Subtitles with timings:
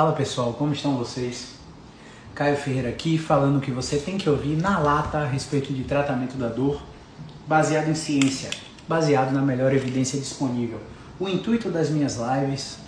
[0.00, 1.48] Fala pessoal, como estão vocês?
[2.34, 6.38] Caio Ferreira aqui falando que você tem que ouvir na lata a respeito de tratamento
[6.38, 6.80] da dor,
[7.46, 8.48] baseado em ciência,
[8.88, 10.80] baseado na melhor evidência disponível.
[11.18, 12.78] O intuito das minhas lives,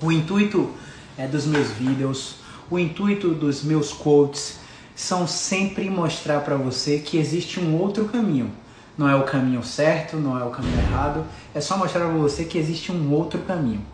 [0.00, 0.70] o intuito
[1.18, 2.36] é, dos meus vídeos,
[2.70, 4.60] o intuito dos meus quotes
[4.94, 8.52] são sempre mostrar para você que existe um outro caminho.
[8.96, 12.44] Não é o caminho certo, não é o caminho errado, é só mostrar para você
[12.44, 13.84] que existe um outro caminho.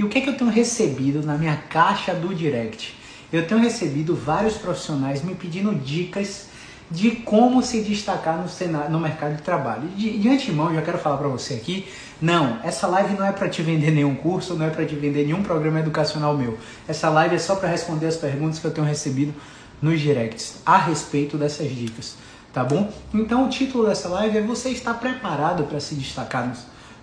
[0.00, 2.96] E o que é que eu tenho recebido na minha caixa do direct?
[3.30, 6.46] Eu tenho recebido vários profissionais me pedindo dicas
[6.90, 9.86] de como se destacar no, cenário, no mercado de trabalho.
[9.88, 11.86] De, de antemão, já quero falar para você aqui,
[12.18, 15.26] não, essa live não é para te vender nenhum curso, não é para te vender
[15.26, 16.56] nenhum programa educacional meu.
[16.88, 19.34] Essa live é só para responder as perguntas que eu tenho recebido
[19.82, 22.16] nos directs a respeito dessas dicas,
[22.54, 22.90] tá bom?
[23.12, 26.54] Então o título dessa live é Você está preparado para se destacar no,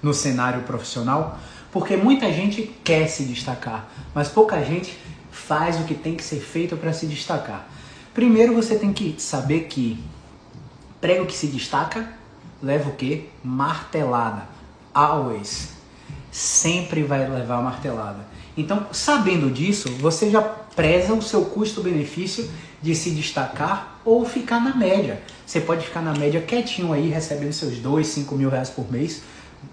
[0.02, 1.38] no cenário profissional?
[1.78, 4.97] Porque muita gente quer se destacar, mas pouca gente
[5.30, 7.69] faz o que tem que ser feito para se destacar.
[8.16, 10.03] Primeiro você tem que saber que
[11.00, 12.11] prego que se destaca
[12.64, 13.25] leva o quê?
[13.44, 14.50] Martelada.
[14.92, 15.73] Always.
[16.31, 18.25] Sempre vai levar martelada.
[18.58, 22.50] Então, sabendo disso, você já preza o seu custo-benefício
[22.81, 25.22] de se destacar ou ficar na média.
[25.45, 29.22] Você pode ficar na média quietinho aí, recebendo seus 2, 5 mil reais por mês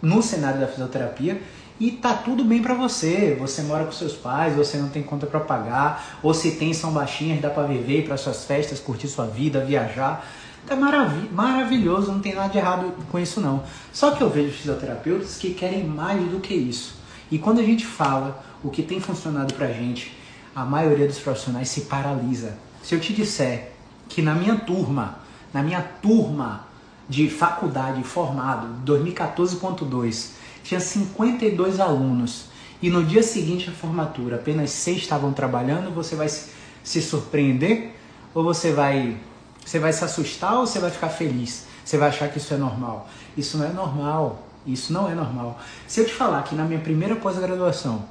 [0.02, 1.40] no cenário da fisioterapia
[1.78, 3.36] e tá tudo bem para você.
[3.40, 6.92] Você mora com seus pais, você não tem conta para pagar, ou se tem são
[6.92, 10.26] baixinhas, dá para viver, para suas festas, curtir sua vida, viajar.
[10.66, 13.62] Tá marav maravilhoso, não tem nada de errado com isso não.
[13.92, 16.96] Só que eu vejo fisioterapeutas que querem mais do que isso.
[17.30, 20.16] E quando a gente fala o que tem funcionado pra gente,
[20.54, 22.56] a maioria dos profissionais se paralisa.
[22.82, 23.72] Se eu te disser
[24.08, 25.18] que na minha turma,
[25.52, 26.66] na minha turma
[27.08, 30.30] de faculdade formado, 2014.2,
[30.64, 32.46] tinha 52 alunos
[32.82, 37.92] e no dia seguinte à formatura apenas seis estavam trabalhando, você vai se surpreender
[38.34, 39.16] ou você vai
[39.64, 41.66] você vai se assustar ou você vai ficar feliz?
[41.84, 43.08] Você vai achar que isso é normal?
[43.36, 44.42] Isso não é normal.
[44.66, 45.60] Isso não é normal.
[45.86, 48.04] Se eu te falar que na minha primeira pós-graduação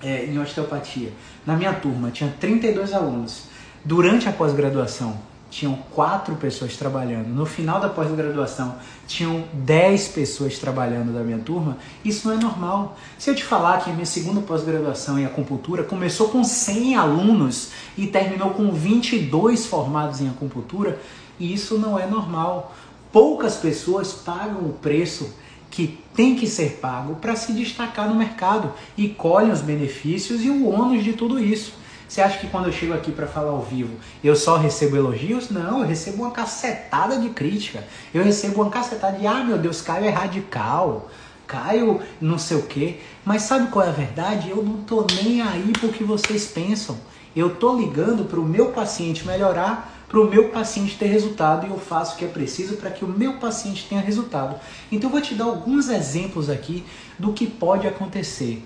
[0.00, 1.12] é, em osteopatia,
[1.44, 3.44] na minha turma tinha 32 alunos,
[3.84, 5.16] durante a pós-graduação
[5.54, 7.28] tinham quatro pessoas trabalhando.
[7.28, 8.74] No final da pós-graduação,
[9.06, 11.78] tinham dez pessoas trabalhando da minha turma.
[12.04, 12.98] Isso não é normal.
[13.16, 17.70] Se eu te falar que a minha segunda pós-graduação em acupuntura começou com 100 alunos
[17.96, 21.00] e terminou com 22 formados em acupuntura,
[21.38, 22.74] isso não é normal.
[23.12, 25.32] Poucas pessoas pagam o preço
[25.70, 30.50] que tem que ser pago para se destacar no mercado e colhem os benefícios e
[30.50, 31.83] o ônus de tudo isso.
[32.08, 35.50] Você acha que quando eu chego aqui para falar ao vivo, eu só recebo elogios?
[35.50, 37.84] Não, eu recebo uma cacetada de crítica.
[38.12, 41.10] Eu recebo uma cacetada de, ah, meu Deus, Caio é radical.
[41.46, 43.00] Caio não sei o quê.
[43.24, 44.50] Mas sabe qual é a verdade?
[44.50, 46.96] Eu não tô nem aí pro que vocês pensam.
[47.34, 51.70] Eu tô ligando para o meu paciente melhorar, para o meu paciente ter resultado e
[51.70, 54.60] eu faço o que é preciso para que o meu paciente tenha resultado.
[54.92, 56.84] Então eu vou te dar alguns exemplos aqui
[57.18, 58.64] do que pode acontecer.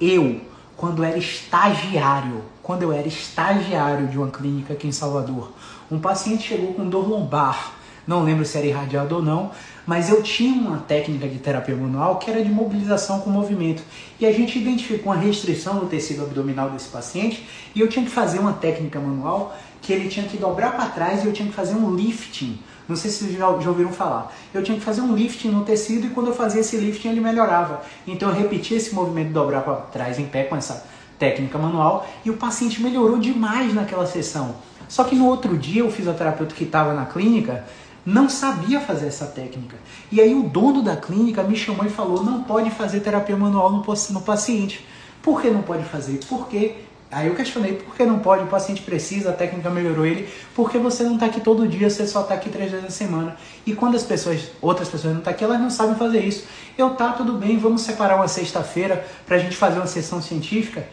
[0.00, 0.40] Eu
[0.78, 5.52] quando era estagiário, quando eu era estagiário de uma clínica aqui em Salvador.
[5.90, 7.72] Um paciente chegou com dor lombar,
[8.06, 9.52] não lembro se era irradiado ou não,
[9.86, 13.82] mas eu tinha uma técnica de terapia manual que era de mobilização com movimento.
[14.20, 18.10] E a gente identificou uma restrição no tecido abdominal desse paciente e eu tinha que
[18.10, 21.54] fazer uma técnica manual que ele tinha que dobrar para trás e eu tinha que
[21.54, 24.34] fazer um lifting não sei se vocês já, já ouviram falar.
[24.52, 27.20] Eu tinha que fazer um lifting no tecido e quando eu fazia esse lifting ele
[27.20, 27.82] melhorava.
[28.06, 30.86] Então eu repetia esse movimento de dobrar para trás em pé com essa
[31.18, 34.56] técnica manual e o paciente melhorou demais naquela sessão.
[34.88, 37.64] Só que no outro dia o fisioterapeuta que estava na clínica
[38.06, 39.76] não sabia fazer essa técnica.
[40.10, 43.70] E aí o dono da clínica me chamou e falou: não pode fazer terapia manual
[43.70, 44.86] no, paciente.
[45.22, 46.20] Por que não pode fazer?
[46.28, 46.74] Porque
[47.10, 50.76] Aí eu questionei por que não pode, o paciente precisa, a técnica melhorou ele, porque
[50.76, 53.34] você não está aqui todo dia, você só está aqui três vezes na semana.
[53.64, 56.44] E quando as pessoas, outras pessoas não estão tá aqui, elas não sabem fazer isso.
[56.76, 60.86] Eu tá, tudo bem, vamos separar uma sexta-feira para a gente fazer uma sessão científica.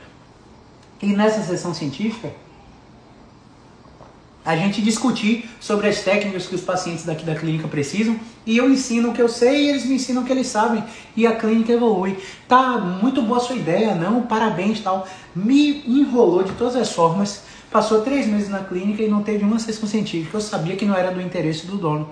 [1.01, 2.31] E nessa sessão científica,
[4.45, 8.15] a gente discutir sobre as técnicas que os pacientes daqui da clínica precisam
[8.45, 10.83] e eu ensino o que eu sei e eles me ensinam o que eles sabem
[11.18, 12.15] e a clínica evolui.
[12.47, 14.21] Tá muito boa sua ideia, não?
[14.21, 15.07] Parabéns tal.
[15.36, 17.41] Me enrolou de todas as formas,
[17.71, 20.38] passou três meses na clínica e não teve uma sessão científica.
[20.38, 22.12] Eu sabia que não era do interesse do dono.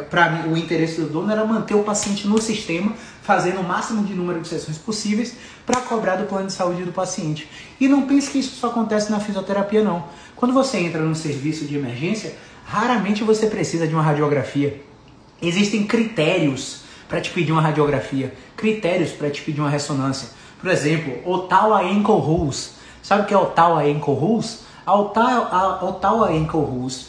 [0.00, 2.92] Para mim, o interesse do dono era manter o paciente no sistema,
[3.22, 5.34] fazendo o máximo de número de sessões possíveis
[5.66, 7.48] para cobrar do plano de saúde do paciente.
[7.80, 10.04] E não pense que isso só acontece na fisioterapia, não.
[10.34, 12.34] Quando você entra num serviço de emergência,
[12.64, 14.80] raramente você precisa de uma radiografia.
[15.40, 20.28] Existem critérios para te pedir uma radiografia, critérios para te pedir uma ressonância.
[20.60, 22.74] Por exemplo, Ottawa Ankle Rules.
[23.02, 24.60] Sabe o que é Ottawa Ankle Rules?
[24.86, 27.08] A Ottawa Ankle Rules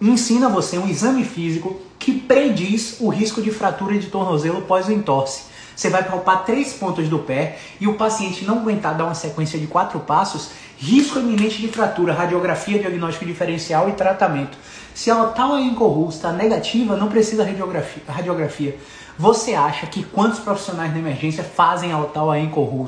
[0.00, 4.92] ensina você um exame físico que prediz o risco de fratura de tornozelo pós o
[4.92, 5.44] entorse.
[5.74, 9.58] Você vai palpar três pontos do pé e o paciente não aguentar dar uma sequência
[9.58, 14.56] de quatro passos, risco iminente de fratura, radiografia, diagnóstico diferencial e tratamento.
[14.94, 18.02] Se a tal ankle está negativa, não precisa radiografia.
[18.08, 18.78] radiografia.
[19.18, 22.86] Você acha que quantos profissionais de emergência fazem a tal ankle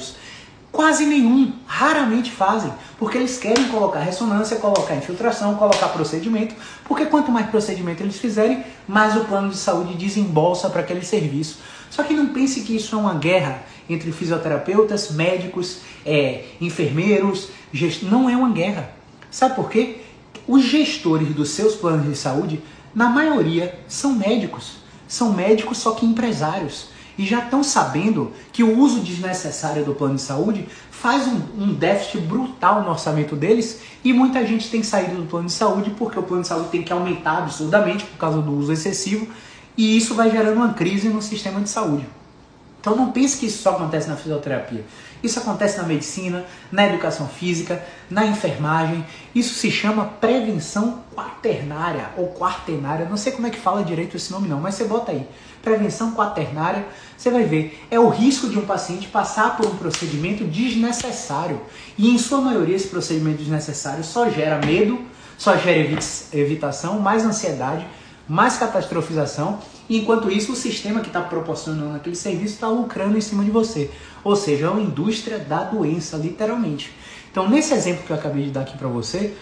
[0.70, 6.54] Quase nenhum, raramente fazem, porque eles querem colocar ressonância, colocar infiltração, colocar procedimento,
[6.84, 11.58] porque quanto mais procedimento eles fizerem, mais o plano de saúde desembolsa para aquele serviço.
[11.90, 18.02] Só que não pense que isso é uma guerra entre fisioterapeutas, médicos, é, enfermeiros, gest...
[18.02, 18.90] não é uma guerra.
[19.30, 20.02] Sabe por quê?
[20.46, 22.62] Os gestores dos seus planos de saúde,
[22.94, 24.76] na maioria, são médicos.
[25.06, 26.88] São médicos, só que empresários.
[27.18, 31.74] E já estão sabendo que o uso desnecessário do plano de saúde faz um, um,
[31.74, 36.18] déficit brutal no orçamento deles e muita gente tem saído do plano de saúde porque
[36.18, 39.26] o plano de saúde tem que aumentar absurdamente por causa do uso excessivo
[39.76, 42.06] e isso vai gerando uma crise no sistema de saúde.
[42.80, 44.84] Então não pense que isso só acontece na fisioterapia.
[45.22, 49.04] Isso acontece na medicina, na educação física, na enfermagem.
[49.34, 53.06] Isso se chama prevenção quaternária ou quartenária.
[53.06, 55.26] Não sei como é que fala direito esse nome não, mas você bota aí.
[55.62, 56.86] Prevenção quaternária,
[57.16, 61.60] você vai ver, é o risco de um paciente passar por um procedimento desnecessário.
[61.96, 65.00] E em sua maioria esse procedimento desnecessário só gera medo,
[65.36, 65.98] só gera
[66.32, 67.86] evitação, mais ansiedade,
[68.28, 73.20] mais catastrofização, e enquanto isso o sistema que está proporcionando aquele serviço está lucrando em
[73.22, 73.90] cima de você.
[74.24, 76.92] Ou seja, é uma indústria da doença, literalmente.
[77.30, 79.34] Então, nesse exemplo que eu acabei de dar aqui para você,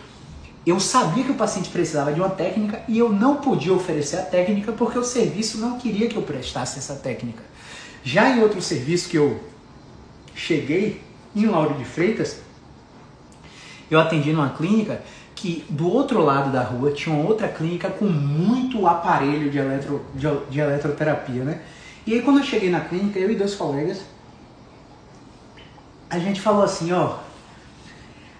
[0.66, 4.22] eu sabia que o paciente precisava de uma técnica e eu não podia oferecer a
[4.22, 7.42] técnica porque o serviço não queria que eu prestasse essa técnica.
[8.02, 9.40] Já em outro serviço que eu
[10.34, 11.00] cheguei,
[11.34, 12.40] em Lauro de Freitas,
[13.90, 15.02] eu atendi numa clínica
[15.36, 20.04] que do outro lado da rua tinha uma outra clínica com muito aparelho de, eletro,
[20.14, 21.60] de, de eletroterapia, né?
[22.06, 24.00] E aí quando eu cheguei na clínica, eu e dois colegas,
[26.08, 27.16] a gente falou assim, ó,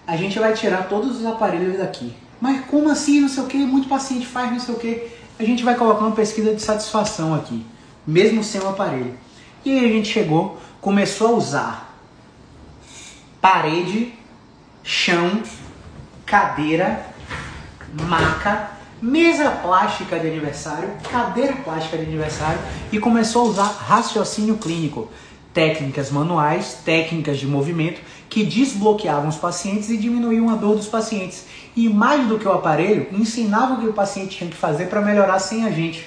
[0.05, 2.13] a gente vai tirar todos os aparelhos daqui.
[2.39, 5.07] Mas como assim, não sei o que, muito paciente faz não sei o que.
[5.39, 7.65] A gente vai colocar uma pesquisa de satisfação aqui,
[8.05, 9.17] mesmo sem o aparelho.
[9.65, 11.97] E aí a gente chegou, começou a usar
[13.41, 14.13] parede,
[14.83, 15.43] chão
[16.25, 17.05] cadeira,
[18.03, 18.71] maca,
[19.01, 22.59] mesa plástica de aniversário, cadeira plástica de aniversário
[22.91, 25.09] e começou a usar raciocínio clínico,
[25.57, 27.99] técnicas manuais, técnicas de movimento
[28.29, 31.45] que desbloqueavam os pacientes e diminuíam a dor dos pacientes.
[31.75, 35.01] E mais do que o aparelho, ensinavam o que o paciente tinha que fazer para
[35.01, 36.01] melhorar sem a gente.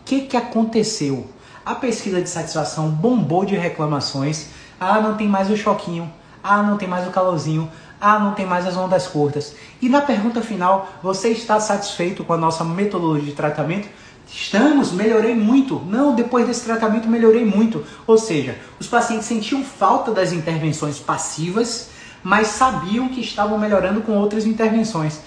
[0.00, 1.26] O que, que aconteceu?
[1.66, 4.46] A pesquisa de satisfação bombou de reclamações.
[4.80, 6.10] Ah, não tem mais o choquinho.
[6.42, 7.70] Ah, não tem mais o calorzinho.
[8.00, 9.54] Ah, não tem mais as ondas curtas.
[9.82, 13.86] E na pergunta final, você está satisfeito com a nossa metodologia de tratamento?
[14.26, 15.80] Estamos, melhorei muito.
[15.86, 17.84] Não, depois desse tratamento melhorei muito.
[18.06, 21.90] Ou seja, os pacientes sentiam falta das intervenções passivas,
[22.22, 25.20] mas sabiam que estavam melhorando com outras intervenções.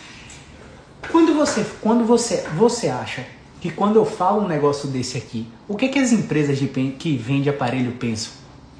[1.11, 3.25] Quando você, quando você, você acha
[3.61, 7.17] que quando eu falo um negócio desse aqui, o que, que as empresas de, que
[7.17, 8.33] vendem aparelho pensam?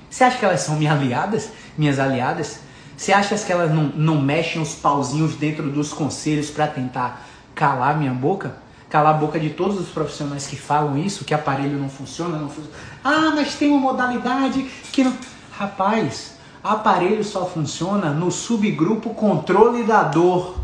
[0.09, 1.49] Você acha que elas são minhas aliadas?
[1.77, 2.59] Minhas aliadas?
[2.97, 7.97] Você acha que elas não, não mexem os pauzinhos dentro dos conselhos para tentar calar
[7.97, 8.57] minha boca?
[8.89, 12.49] Calar a boca de todos os profissionais que falam isso, que aparelho não funciona, não
[12.49, 12.75] funciona.
[13.03, 15.13] Ah, mas tem uma modalidade que não.
[15.57, 20.55] Rapaz, aparelho só funciona no subgrupo controle da dor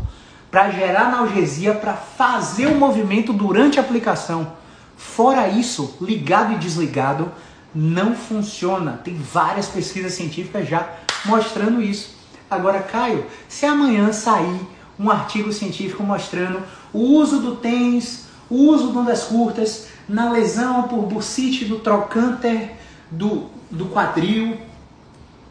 [0.50, 4.52] para gerar analgesia, para fazer o movimento durante a aplicação.
[4.96, 7.30] Fora isso, ligado e desligado
[7.74, 9.00] não funciona.
[9.04, 10.88] Tem várias pesquisas científicas já
[11.26, 12.16] mostrando isso.
[12.50, 14.60] Agora, Caio, se amanhã sair
[14.98, 16.62] um artigo científico mostrando
[16.96, 22.72] o uso do tênis, o uso de ondas curtas na lesão por bursite, do trocânter
[23.10, 24.56] do, do quadril,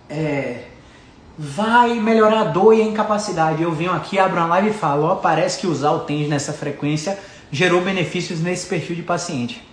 [0.09, 0.63] é,
[1.37, 3.61] vai melhorar a dor e a incapacidade.
[3.61, 6.51] Eu venho aqui, abro uma live e falo, ó, parece que usar o TENS nessa
[6.51, 7.19] frequência
[7.51, 9.63] gerou benefícios nesse perfil de paciente.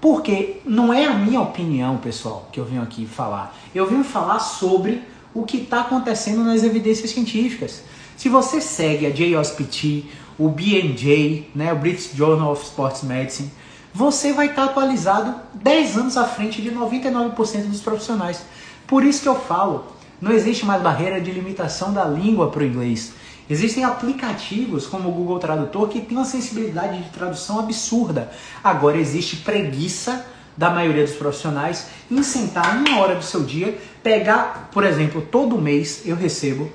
[0.00, 3.56] Porque não é a minha opinião, pessoal, que eu venho aqui falar.
[3.74, 7.82] Eu venho falar sobre o que está acontecendo nas evidências científicas.
[8.16, 13.50] Se você segue a JOSPT, o BMJ, né, o British Journal of Sports Medicine,
[13.92, 18.42] você vai estar tá atualizado 10 anos à frente de 99% dos profissionais.
[18.86, 19.86] Por isso que eu falo,
[20.20, 23.12] não existe mais barreira de limitação da língua para o inglês.
[23.48, 28.30] Existem aplicativos como o Google Tradutor que tem uma sensibilidade de tradução absurda.
[28.62, 30.26] Agora existe preguiça
[30.56, 35.58] da maioria dos profissionais em sentar uma hora do seu dia, pegar, por exemplo, todo
[35.58, 36.70] mês eu recebo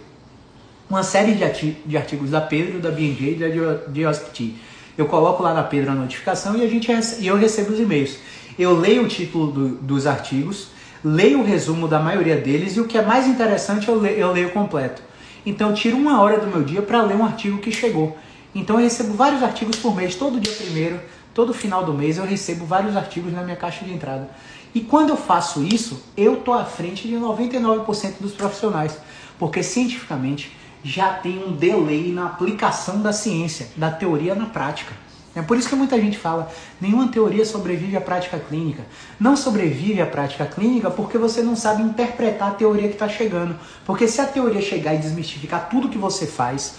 [0.91, 1.39] uma série
[1.85, 4.55] de artigos da Pedro, da BNJ e da Geospit.
[4.97, 8.17] Eu coloco lá na Pedro a notificação e, a gente, e eu recebo os e-mails.
[8.59, 10.67] Eu leio o título do, dos artigos,
[11.01, 14.31] leio o resumo da maioria deles e o que é mais interessante eu leio, eu
[14.33, 15.01] leio completo.
[15.45, 18.17] Então eu tiro uma hora do meu dia para ler um artigo que chegou.
[18.53, 20.99] Então eu recebo vários artigos por mês, todo dia primeiro,
[21.33, 24.29] todo final do mês eu recebo vários artigos na minha caixa de entrada.
[24.75, 28.97] E quando eu faço isso, eu tô à frente de 99% dos profissionais,
[29.39, 34.93] porque cientificamente já tem um delay na aplicação da ciência, da teoria na prática.
[35.33, 38.83] É por isso que muita gente fala, nenhuma teoria sobrevive à prática clínica.
[39.17, 43.57] Não sobrevive à prática clínica porque você não sabe interpretar a teoria que está chegando.
[43.85, 46.75] Porque se a teoria chegar e desmistificar tudo que você faz,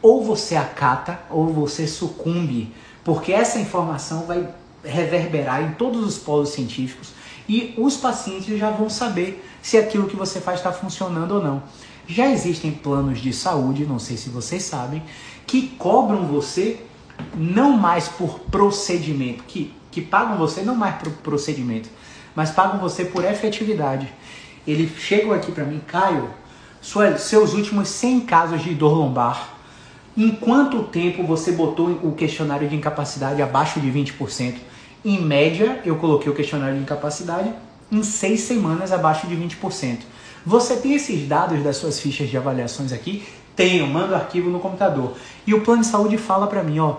[0.00, 4.48] ou você acata ou você sucumbe, porque essa informação vai
[4.84, 7.12] reverberar em todos os polos científicos
[7.48, 11.62] e os pacientes já vão saber se aquilo que você faz está funcionando ou não.
[12.08, 15.02] Já existem planos de saúde, não sei se vocês sabem,
[15.46, 16.80] que cobram você
[17.36, 21.90] não mais por procedimento, que, que pagam você não mais por procedimento,
[22.34, 24.08] mas pagam você por efetividade.
[24.66, 26.30] Eles chegam aqui para mim, Caio,
[26.80, 29.56] sua, seus últimos 100 casos de dor lombar,
[30.16, 34.54] em quanto tempo você botou o questionário de incapacidade abaixo de 20%?
[35.04, 37.52] Em média, eu coloquei o questionário de incapacidade
[37.92, 39.98] em 6 semanas abaixo de 20%.
[40.48, 43.22] Você tem esses dados das suas fichas de avaliações aqui?
[43.54, 45.14] Tenho, manda o arquivo no computador.
[45.46, 46.96] E o plano de saúde fala para mim, ó,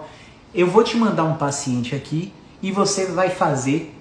[0.54, 3.92] eu vou te mandar um paciente aqui e você vai fazer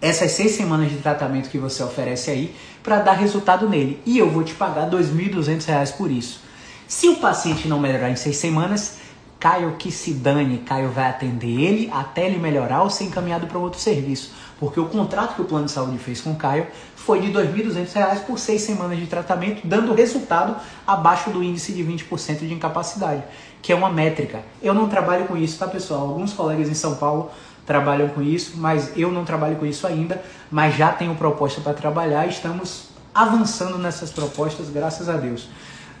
[0.00, 2.52] essas seis semanas de tratamento que você oferece aí
[2.82, 4.02] para dar resultado nele.
[4.04, 6.40] E eu vou te pagar R$ 2.200 por isso.
[6.88, 8.96] Se o paciente não melhorar em seis semanas,
[9.38, 13.58] Caio que se dane, Caio vai atender ele até ele melhorar ou ser encaminhado para
[13.58, 14.32] outro serviço.
[14.58, 17.44] Porque o contrato que o plano de saúde fez com o Caio foi de R$
[17.44, 20.56] 2.200 por seis semanas de tratamento, dando resultado
[20.86, 23.22] abaixo do índice de 20% de incapacidade,
[23.60, 24.42] que é uma métrica.
[24.62, 26.08] Eu não trabalho com isso, tá pessoal?
[26.08, 27.30] Alguns colegas em São Paulo
[27.66, 31.72] trabalham com isso, mas eu não trabalho com isso ainda, mas já tenho proposta para
[31.72, 35.48] trabalhar estamos avançando nessas propostas, graças a Deus.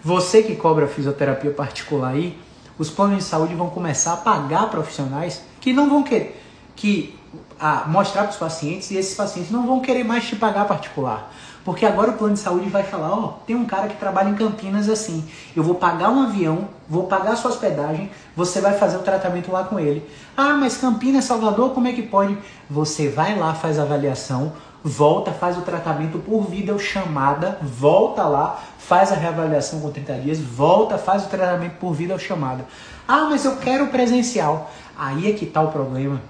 [0.02, 2.38] Você que cobra fisioterapia particular aí,
[2.78, 6.42] os planos de saúde vão começar a pagar profissionais que não vão querer,
[6.74, 7.18] que
[7.58, 11.30] a mostrar para os pacientes e esses pacientes não vão querer mais te pagar particular.
[11.64, 14.28] Porque agora o plano de saúde vai falar, ó, oh, tem um cara que trabalha
[14.28, 15.24] em Campinas assim,
[15.56, 19.50] eu vou pagar um avião, vou pagar a sua hospedagem, você vai fazer o tratamento
[19.50, 20.06] lá com ele.
[20.36, 22.36] Ah, mas Campinas, Salvador, como é que pode?
[22.68, 28.60] Você vai lá, faz a avaliação, volta, faz o tratamento por vídeo chamada, volta lá,
[28.76, 32.66] faz a reavaliação com 30 dias, volta, faz o tratamento por vídeo chamada.
[33.08, 34.70] Ah, mas eu quero presencial.
[34.96, 36.20] Aí é que está o problema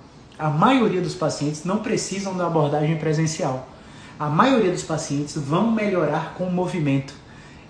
[0.44, 3.66] a maioria dos pacientes não precisam da abordagem presencial.
[4.20, 7.14] A maioria dos pacientes vão melhorar com o movimento.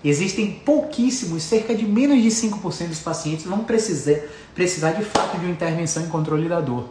[0.03, 4.19] Existem pouquíssimos, cerca de menos de 5% dos pacientes vão precisar,
[4.53, 6.89] precisar de fato de uma intervenção em controle da dor.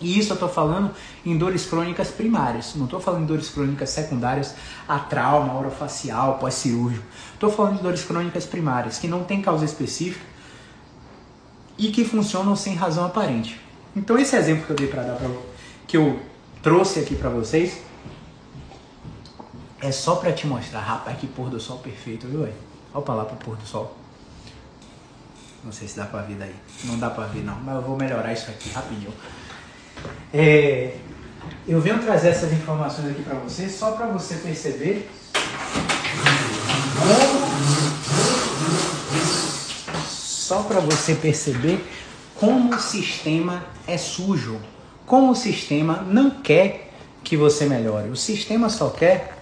[0.00, 0.92] E isso eu estou falando
[1.26, 4.54] em dores crônicas primárias, não estou falando em dores crônicas secundárias
[4.86, 7.04] a trauma, orofacial, pós-cirúrgico.
[7.34, 10.24] Estou falando de dores crônicas primárias, que não têm causa específica
[11.76, 13.69] e que funcionam sem razão aparente.
[13.94, 15.28] Então esse exemplo que eu dei para dar pra,
[15.86, 16.20] que eu
[16.62, 17.80] trouxe aqui para vocês
[19.80, 22.46] é só para te mostrar, rapaz, que pôr do sol perfeito, viu?
[22.92, 23.96] Olha pra lá pro pôr do sol.
[25.64, 26.54] Não sei se dá pra ver daí.
[26.84, 29.12] Não dá pra ver não, mas eu vou melhorar isso aqui rapidinho.
[30.32, 30.96] É,
[31.66, 35.10] eu venho trazer essas informações aqui para você só para você perceber
[40.06, 41.86] só para você perceber
[42.40, 44.58] como o sistema é sujo,
[45.04, 46.90] como o sistema não quer
[47.22, 48.08] que você melhore.
[48.08, 49.36] O sistema só quer.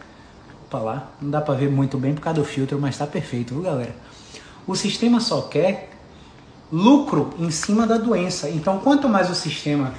[0.66, 3.54] Opa lá, não dá para ver muito bem por causa do filtro, mas está perfeito,
[3.54, 3.94] viu galera?
[4.66, 5.90] O sistema só quer
[6.70, 8.50] lucro em cima da doença.
[8.50, 9.94] Então, quanto mais o sistema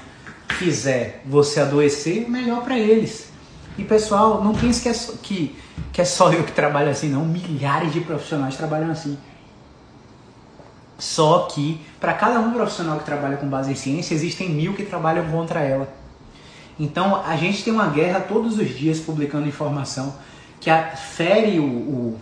[0.60, 3.30] quiser você adoecer, melhor para eles.
[3.78, 5.56] E pessoal, não pense que, é, que, que
[5.92, 7.26] que é só eu que trabalho assim, não.
[7.26, 9.18] Milhares de profissionais trabalham assim.
[11.00, 14.84] Só que, para cada um profissional que trabalha com base em ciência, existem mil que
[14.84, 15.88] trabalham contra ela.
[16.78, 20.14] Então, a gente tem uma guerra todos os dias publicando informação
[20.60, 20.70] que
[21.16, 22.20] fere o, o,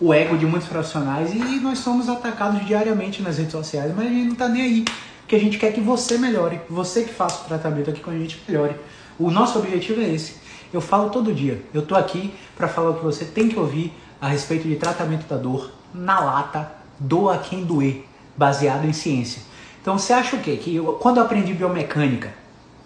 [0.00, 4.10] o ego de muitos profissionais e nós somos atacados diariamente nas redes sociais, mas a
[4.10, 4.84] gente não está nem aí.
[5.20, 8.16] Porque a gente quer que você melhore, você que faça o tratamento aqui com a
[8.16, 8.76] gente melhore.
[9.18, 10.36] O nosso objetivo é esse.
[10.72, 11.62] Eu falo todo dia.
[11.74, 15.26] Eu tô aqui para falar o que você tem que ouvir a respeito de tratamento
[15.26, 18.04] da dor na lata, doa quem doer,
[18.36, 19.42] baseado em ciência.
[19.80, 20.56] Então você acha o quê?
[20.56, 22.32] Que eu, quando eu aprendi biomecânica,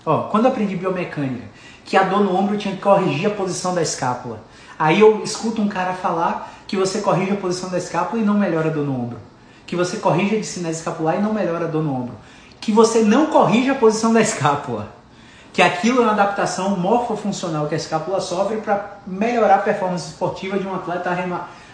[0.04, 1.45] ó, quando eu aprendi biomecânica,
[1.85, 4.40] que a dor no ombro tinha que corrigir a posição da escápula.
[4.78, 8.38] Aí eu escuto um cara falar que você corrige a posição da escápula e não
[8.38, 9.19] melhora a dor no ombro.
[9.66, 12.14] Que você corrige a discinese escapular e não melhora a dor no ombro.
[12.61, 14.88] Que você não corrige a posição da escápula
[15.52, 20.59] que aquilo é uma adaptação morfofuncional que a escápula sofre para melhorar a performance esportiva
[20.59, 21.14] de um atleta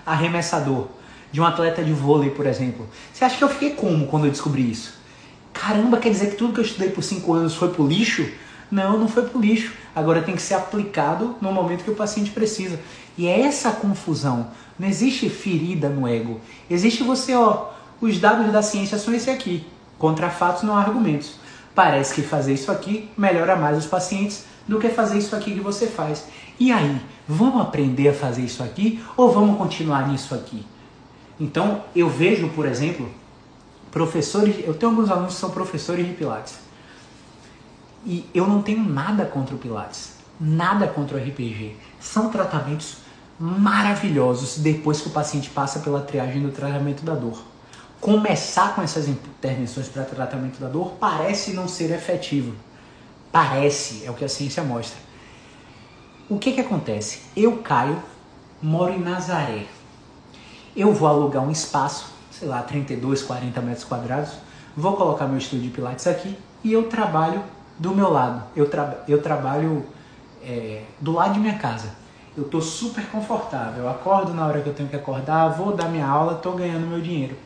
[0.04, 0.88] arremessador,
[1.30, 2.87] de um atleta de vôlei, por exemplo.
[3.12, 4.94] Você acha que eu fiquei como quando eu descobri isso?
[5.52, 8.26] Caramba, quer dizer que tudo que eu estudei por cinco anos foi pro lixo?
[8.70, 9.73] Não, não foi pro lixo.
[9.94, 12.78] Agora tem que ser aplicado no momento que o paciente precisa.
[13.16, 14.49] E é essa confusão.
[14.78, 16.40] Não existe ferida no ego.
[16.70, 17.70] Existe você, ó,
[18.00, 19.66] os dados da ciência são esse aqui.
[19.99, 21.38] Contra fatos não há argumentos
[21.78, 25.61] parece que fazer isso aqui melhora mais os pacientes do que fazer isso aqui que
[25.61, 26.26] você faz.
[26.58, 30.66] E aí, vamos aprender a fazer isso aqui ou vamos continuar nisso aqui?
[31.40, 33.09] Então, eu vejo, por exemplo,
[33.90, 36.57] professores, eu tenho alguns alunos que são professores de Pilates.
[38.04, 41.76] E eu não tenho nada contra o Pilates, nada contra o RPG.
[42.00, 42.99] São tratamentos
[43.38, 47.38] maravilhosos depois que o paciente passa pela triagem do tratamento da dor
[48.00, 52.54] começar com essas intervenções para tratamento da dor parece não ser efetivo.
[53.30, 54.99] Parece, é o que a ciência mostra.
[56.28, 57.23] O que que acontece?
[57.37, 58.02] Eu, Caio,
[58.62, 59.66] moro em Nazaré.
[60.78, 64.30] Eu vou alugar um espaço, sei lá, 32, 40 metros quadrados,
[64.76, 67.42] vou colocar meu estúdio de pilates aqui e eu trabalho
[67.78, 68.44] do meu lado.
[68.54, 69.85] Eu, tra eu trabalho
[70.42, 71.90] é, do lado de minha casa.
[72.37, 73.85] Eu estou super confortável.
[73.85, 76.87] Eu acordo na hora que eu tenho que acordar, vou dar minha aula, estou ganhando
[76.87, 77.37] meu dinheiro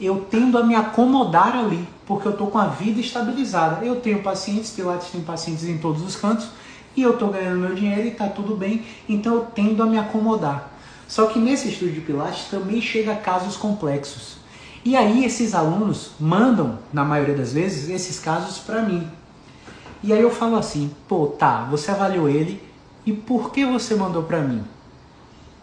[0.00, 3.84] eu tendo a me acomodar ali, porque eu estou com a vida estabilizada.
[3.84, 6.48] Eu tenho pacientes, Pilates tem pacientes em todos os cantos,
[6.96, 9.98] e eu estou ganhando meu dinheiro e está tudo bem, então eu tendo a me
[9.98, 10.70] acomodar.
[11.06, 14.36] Só que nesse estúdio de Pilates também chega casos complexos.
[14.84, 19.08] E aí esses alunos mandam, na maioria das vezes, esses casos para mim.
[20.02, 22.62] E aí eu falo assim, pô, tá, você avaliou ele,
[23.06, 24.62] e por que você mandou para mim?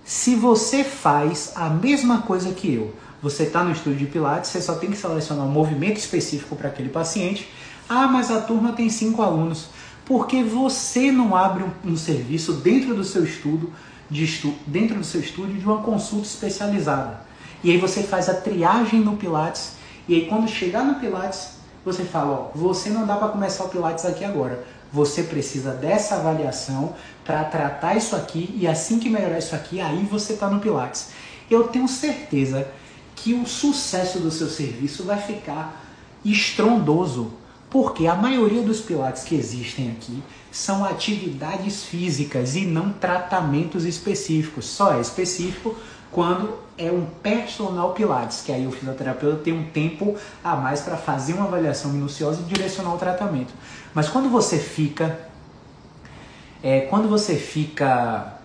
[0.04, 4.62] Se você faz a mesma coisa que eu, você está no estúdio de Pilates, você
[4.62, 7.48] só tem que selecionar um movimento específico para aquele paciente.
[7.88, 9.68] Ah, mas a turma tem cinco alunos.
[10.06, 13.72] Porque você não abre um, um serviço dentro do seu estudo,
[14.12, 17.22] de dentro do seu estúdio de uma consulta especializada.
[17.64, 19.74] E aí você faz a triagem no Pilates.
[20.08, 21.54] E aí quando chegar no Pilates,
[21.86, 24.64] você fala, ó, você não dá para começar o Pilates aqui agora.
[24.92, 26.94] Você precisa dessa avaliação
[27.24, 31.12] para tratar isso aqui e assim que melhorar isso aqui, aí você está no Pilates.
[31.50, 32.68] Eu tenho certeza
[33.16, 35.82] que o sucesso do seu serviço vai ficar
[36.26, 37.32] estrondoso,
[37.70, 40.22] porque a maioria dos pilates que existem aqui
[40.52, 44.66] são atividades físicas e não tratamentos específicos.
[44.66, 45.76] Só é específico
[46.12, 50.98] quando é um personal pilates, que aí o fisioterapeuta tem um tempo a mais para
[50.98, 53.54] fazer uma avaliação minuciosa e direcionar o tratamento.
[53.94, 55.32] Mas quando você fica
[56.64, 58.38] é, quando você fica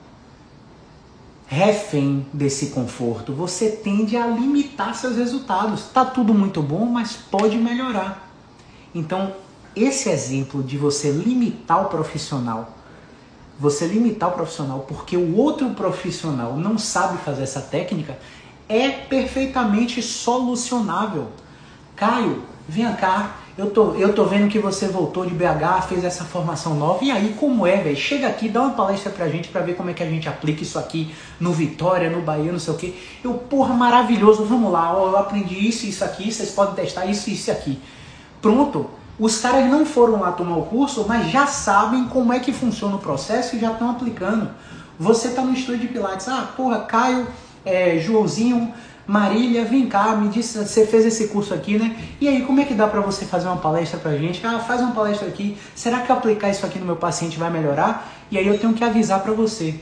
[1.46, 5.84] refém desse conforto, você tende a limitar seus resultados.
[5.92, 8.28] Tá tudo muito bom, mas pode melhorar.
[8.94, 9.34] Então,
[9.76, 12.70] esse exemplo de você limitar o profissional,
[13.58, 18.18] você limitar o profissional porque o outro profissional não sabe fazer essa técnica,
[18.68, 21.28] é perfeitamente solucionável.
[21.94, 26.24] Caio, vem cá, eu tô, eu tô vendo que você voltou de BH, fez essa
[26.24, 27.02] formação nova.
[27.02, 27.96] E aí, como é, velho?
[27.96, 30.62] Chega aqui, dá uma palestra pra gente pra ver como é que a gente aplica
[30.62, 32.94] isso aqui no Vitória, no Bahia, não sei o quê.
[33.24, 37.50] Eu, porra, maravilhoso, vamos lá, eu aprendi isso, isso aqui, vocês podem testar isso, isso
[37.50, 37.78] aqui.
[38.42, 38.90] Pronto.
[39.18, 42.96] Os caras não foram lá tomar o curso, mas já sabem como é que funciona
[42.96, 44.50] o processo e já estão aplicando.
[44.98, 47.26] Você tá no estúdio de Pilates, ah, porra, Caio,
[47.64, 48.72] é, Joãozinho,
[49.06, 51.96] Marília, vem cá, me disse, você fez esse curso aqui, né?
[52.20, 54.44] E aí, como é que dá para você fazer uma palestra pra gente?
[54.46, 55.56] Ah, faz uma palestra aqui.
[55.74, 58.12] Será que aplicar isso aqui no meu paciente vai melhorar?
[58.30, 59.78] E aí eu tenho que avisar para você,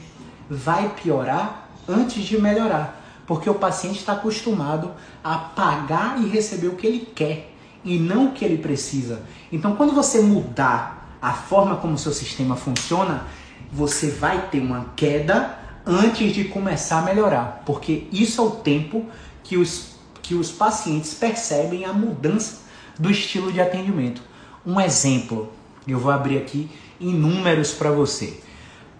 [0.48, 4.92] vai piorar antes de melhorar, porque o paciente está acostumado
[5.22, 7.53] a pagar e receber o que ele quer
[7.84, 9.22] e não o que ele precisa.
[9.52, 13.24] Então, quando você mudar a forma como o seu sistema funciona,
[13.72, 19.04] você vai ter uma queda antes de começar a melhorar, porque isso é o tempo
[19.42, 22.62] que os, que os pacientes percebem a mudança
[22.98, 24.22] do estilo de atendimento.
[24.66, 25.52] Um exemplo,
[25.86, 26.70] eu vou abrir aqui
[27.00, 28.40] em números para você.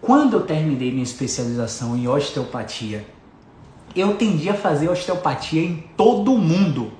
[0.01, 3.07] Quando eu terminei minha especialização em osteopatia,
[3.97, 6.93] eu tendi a fazer osteopatia em todo mundo.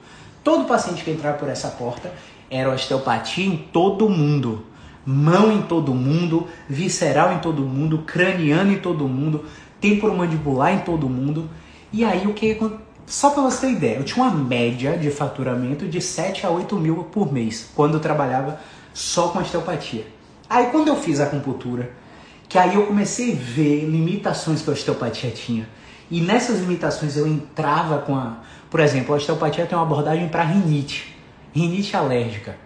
[0.45, 2.13] Todo paciente que entrar por essa porta
[2.51, 4.67] era osteopatia em todo mundo.
[5.07, 9.45] Mão em todo mundo, visceral em todo mundo, craniano em todo mundo,
[9.81, 11.49] temporomandibular em todo mundo.
[11.93, 12.59] E aí o que
[13.07, 16.77] só para você ter ideia, eu tinha uma média de faturamento de 7 a 8
[16.77, 18.61] mil por mês, quando eu trabalhava
[18.95, 20.07] só com osteopatia.
[20.49, 21.91] Aí quando eu fiz a acupuntura,
[22.49, 25.69] que aí eu comecei a ver limitações que a osteopatia tinha.
[26.11, 28.39] E nessas limitações eu entrava com a.
[28.75, 31.17] Por exemplo, a osteopatia tem uma abordagem para rinite,
[31.55, 32.57] rinite alérgica.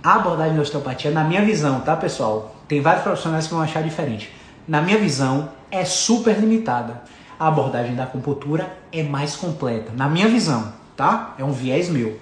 [0.00, 2.54] A abordagem da osteopatia, na minha visão, tá pessoal?
[2.68, 4.32] Tem vários profissionais que vão achar diferente.
[4.68, 7.02] Na minha visão, é super limitada.
[7.40, 11.34] A abordagem da acupuntura é mais completa, na minha visão, tá?
[11.36, 12.16] É um viés meu.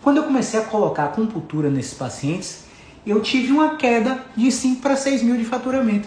[0.00, 2.66] Quando eu comecei a colocar acupuntura nesses pacientes,
[3.04, 6.06] eu tive uma queda de 5 para 6 mil de faturamento.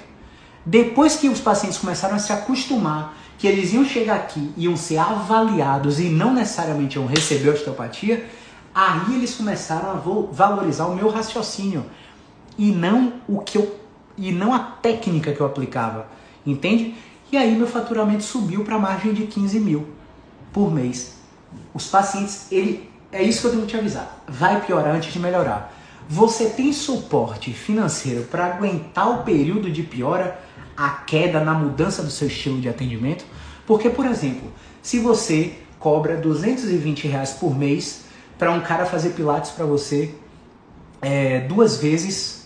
[0.66, 4.98] Depois que os pacientes começaram a se acostumar que eles iam chegar aqui, iam ser
[4.98, 8.30] avaliados e não necessariamente iam receber osteopatia,
[8.76, 9.94] aí eles começaram a
[10.32, 11.86] valorizar o meu raciocínio
[12.58, 13.80] e não o que eu
[14.18, 16.08] e não a técnica que eu aplicava,
[16.46, 16.94] entende?
[17.32, 19.88] E aí meu faturamento subiu para a margem de 15 mil
[20.52, 21.16] por mês.
[21.74, 24.22] Os pacientes, ele é isso que eu tenho que te avisar.
[24.28, 25.74] Vai piorar antes de melhorar.
[26.10, 30.38] Você tem suporte financeiro para aguentar o período de piora,
[30.80, 33.26] a queda na mudança do seu estilo de atendimento?
[33.68, 34.50] Porque, por exemplo,
[34.82, 38.06] se você cobra 220 reais por mês
[38.38, 40.16] para um cara fazer pilates para você
[41.02, 42.40] é, duas vezes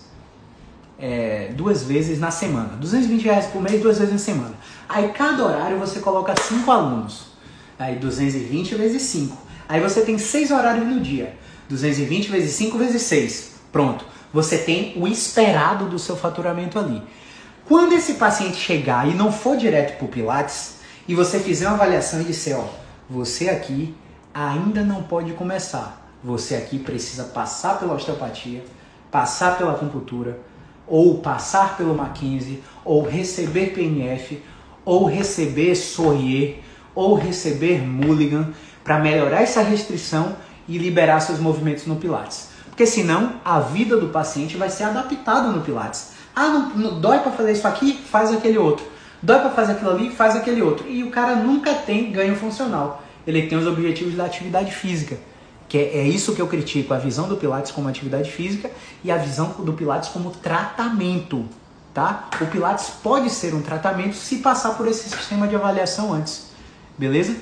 [0.98, 2.78] é, duas vezes na semana.
[2.78, 4.56] 220 reais por mês, duas vezes na semana.
[4.88, 7.34] Aí cada horário você coloca cinco alunos.
[7.78, 9.38] Aí 220 vezes 5.
[9.67, 11.36] Aí você tem seis horários no dia.
[11.67, 13.52] 220 vezes 5 vezes 6.
[13.72, 14.06] Pronto.
[14.32, 17.02] Você tem o esperado do seu faturamento ali.
[17.65, 21.76] Quando esse paciente chegar e não for direto para o Pilates, e você fizer uma
[21.76, 22.65] avaliação e disser, ó,
[23.10, 23.95] você aqui
[24.34, 26.02] ainda não pode começar.
[26.21, 28.63] Você aqui precisa passar pela osteopatia,
[29.10, 30.39] passar pela acupuntura,
[30.86, 34.43] ou passar pelo Mackenzie, ou receber PNF,
[34.84, 36.60] ou receber Sourier,
[36.93, 40.36] ou receber Mulligan, para melhorar essa restrição
[40.67, 42.49] e liberar seus movimentos no Pilates.
[42.65, 46.12] Porque senão a vida do paciente vai ser adaptada no Pilates.
[46.36, 47.93] Ah, não, não dói para fazer isso aqui?
[47.93, 48.86] Faz aquele outro.
[49.22, 50.10] Dói para fazer aquilo ali?
[50.10, 50.88] Faz aquele outro.
[50.88, 53.04] E o cara nunca tem ganho funcional.
[53.26, 55.17] Ele tem os objetivos da atividade física.
[55.69, 58.69] Que é, é isso que eu critico, a visão do Pilates como atividade física
[59.04, 61.46] e a visão do Pilates como tratamento.
[61.93, 62.28] Tá?
[62.41, 66.48] O Pilates pode ser um tratamento se passar por esse sistema de avaliação antes.
[66.98, 67.36] Beleza?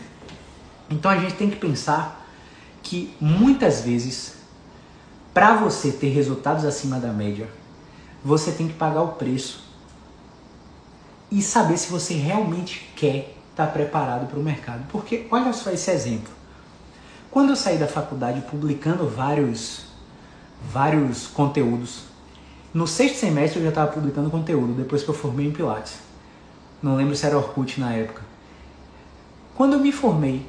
[0.90, 2.26] Então a gente tem que pensar
[2.84, 4.36] que muitas vezes
[5.34, 7.48] para você ter resultados acima da média,
[8.24, 9.64] você tem que pagar o preço
[11.32, 14.86] e saber se você realmente quer estar tá preparado para o mercado.
[14.92, 16.32] Porque olha só esse exemplo.
[17.30, 19.86] Quando eu saí da faculdade publicando vários,
[20.72, 22.04] vários conteúdos,
[22.74, 25.96] no sexto semestre eu já estava publicando conteúdo, depois que eu formei em Pilates.
[26.84, 28.22] Não lembro se era Orkut na época.
[29.56, 30.46] Quando eu me formei,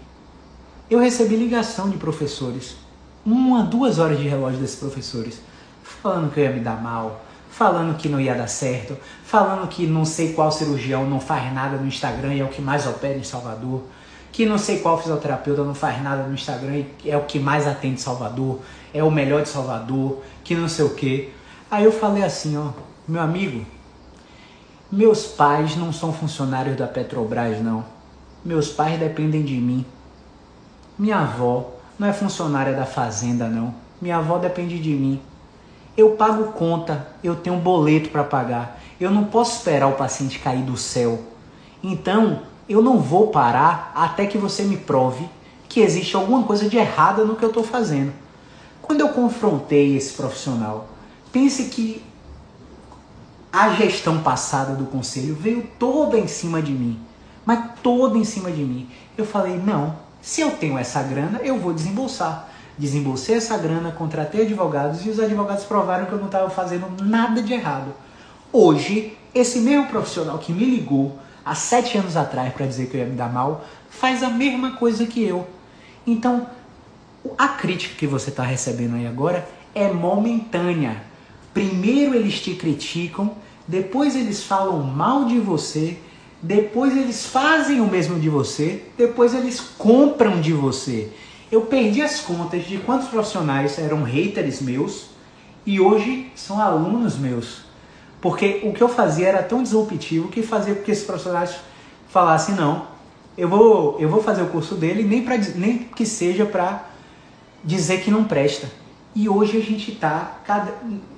[0.90, 2.76] eu recebi ligação de professores
[3.24, 5.40] uma, duas horas de relógio desses professores,
[5.82, 7.24] falando que eu ia me dar mal,
[7.62, 11.76] falando que não ia dar certo, falando que não sei qual cirurgião não faz nada
[11.76, 13.84] no Instagram e é o que mais opera em Salvador,
[14.32, 17.64] que não sei qual fisioterapeuta não faz nada no Instagram e é o que mais
[17.64, 18.58] atende Salvador,
[18.92, 21.32] é o melhor de Salvador, que não sei o que.
[21.70, 22.70] Aí eu falei assim, ó,
[23.06, 23.64] meu amigo,
[24.90, 27.84] meus pais não são funcionários da Petrobras não.
[28.44, 29.86] Meus pais dependem de mim.
[30.98, 33.72] Minha avó não é funcionária da fazenda, não.
[34.00, 35.22] Minha avó depende de mim.
[35.96, 38.80] Eu pago conta, eu tenho um boleto para pagar.
[39.00, 41.20] Eu não posso esperar o paciente cair do céu.
[41.82, 45.28] Então, eu não vou parar até que você me prove
[45.68, 48.12] que existe alguma coisa de errada no que eu estou fazendo.
[48.80, 50.88] Quando eu confrontei esse profissional,
[51.32, 52.02] pense que
[53.52, 56.98] a gestão passada do conselho veio toda em cima de mim,
[57.44, 58.88] mas toda em cima de mim.
[59.16, 62.48] Eu falei: não, se eu tenho essa grana, eu vou desembolsar.
[62.78, 67.42] Desembolsei essa grana, contratei advogados e os advogados provaram que eu não estava fazendo nada
[67.42, 67.92] de errado.
[68.52, 73.00] Hoje, esse mesmo profissional que me ligou há sete anos atrás para dizer que eu
[73.00, 75.46] ia me dar mal, faz a mesma coisa que eu.
[76.06, 76.46] Então,
[77.38, 81.02] a crítica que você está recebendo aí agora é momentânea.
[81.54, 83.32] Primeiro eles te criticam,
[83.66, 85.98] depois eles falam mal de você,
[86.42, 91.12] depois eles fazem o mesmo de você, depois eles compram de você.
[91.52, 95.08] Eu perdi as contas de quantos profissionais eram haters meus
[95.66, 97.60] e hoje são alunos meus.
[98.22, 101.56] Porque o que eu fazia era tão disruptivo que fazia com que esses profissionais
[102.08, 102.86] falassem: não,
[103.36, 106.88] eu vou, eu vou fazer o curso dele, nem, pra, nem que seja para
[107.62, 108.66] dizer que não presta.
[109.14, 110.38] E hoje a gente tá.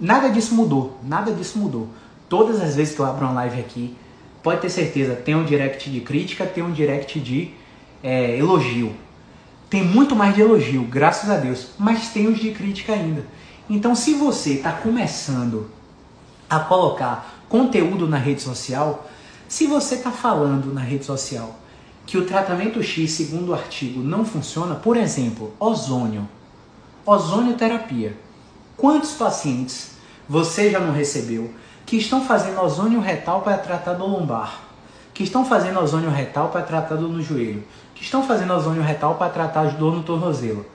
[0.00, 0.98] Nada disso mudou.
[1.04, 1.88] Nada disso mudou.
[2.28, 3.96] Todas as vezes que eu abro uma live aqui,
[4.42, 7.52] pode ter certeza, tem um direct de crítica, tem um direct de
[8.02, 9.03] é, elogio.
[9.74, 11.70] Tem muito mais de elogio, graças a Deus.
[11.76, 13.26] Mas tem os de crítica ainda.
[13.68, 15.68] Então, se você está começando
[16.48, 19.10] a colocar conteúdo na rede social,
[19.48, 21.58] se você está falando na rede social
[22.06, 26.28] que o tratamento X, segundo o artigo, não funciona, por exemplo, ozônio,
[27.04, 28.16] ozônio terapia.
[28.76, 29.96] Quantos pacientes
[30.28, 31.52] você já não recebeu
[31.84, 34.60] que estão fazendo ozônio retal para tratar do lombar,
[35.12, 39.14] que estão fazendo ozônio retal para tratar do no joelho, que estão fazendo ozônio retal
[39.14, 40.66] para tratar de dor no tornozelo?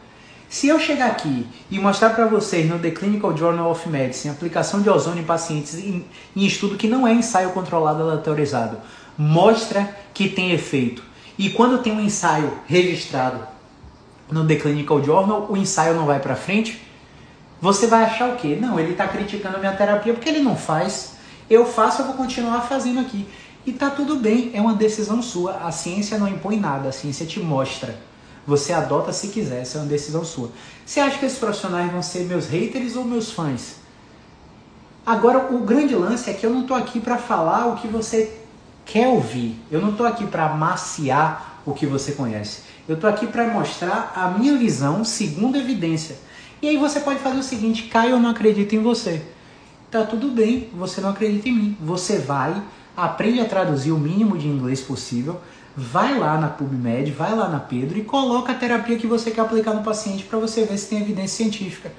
[0.50, 4.82] Se eu chegar aqui e mostrar para vocês no The Clinical Journal of Medicine aplicação
[4.82, 6.04] de ozônio em pacientes em,
[6.36, 8.78] em estudo que não é ensaio controlado aleatorizado,
[9.16, 11.04] mostra que tem efeito.
[11.38, 13.48] E quando tem um ensaio registrado
[14.32, 16.82] no The Clinical Journal, o ensaio não vai para frente,
[17.62, 18.58] você vai achar o quê?
[18.60, 21.14] Não, ele está criticando a minha terapia porque ele não faz.
[21.50, 23.28] Eu faço, eu vou continuar fazendo aqui.
[23.70, 25.58] E tá tudo bem, é uma decisão sua.
[25.58, 27.96] A ciência não impõe nada, a ciência te mostra.
[28.48, 30.50] Você adota se quiser, essa é uma decisão sua.
[30.84, 33.76] Você acha que esses profissionais vão ser meus haters ou meus fãs?
[35.06, 38.40] Agora, o grande lance é que eu não estou aqui para falar o que você
[38.88, 39.56] quer ouvir.
[39.70, 42.62] Eu não estou aqui para amaciar o que você conhece.
[42.88, 46.18] Eu estou aqui para mostrar a minha visão segundo evidência.
[46.60, 49.22] E aí você pode fazer o seguinte, Caio, eu não acredito em você.
[49.92, 51.78] Tá tudo bem, você não acredita em mim.
[51.80, 52.60] Você vai,
[53.06, 55.40] aprende a traduzir o mínimo de inglês possível,
[55.76, 59.42] vai lá na PubMed, vai lá na Pedro e coloca a terapia que você quer
[59.42, 61.92] aplicar no paciente para você ver se tem evidência científica.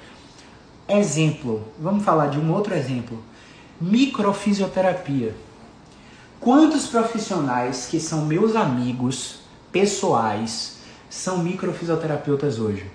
[0.87, 3.17] Exemplo, vamos falar de um outro exemplo.
[3.79, 5.33] Microfisioterapia.
[6.39, 9.39] Quantos profissionais que são meus amigos
[9.71, 10.77] pessoais
[11.09, 12.85] são microfisioterapeutas hoje?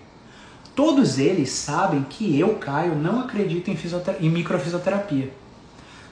[0.74, 3.78] Todos eles sabem que eu, Caio, não acredito em,
[4.20, 5.32] em microfisioterapia.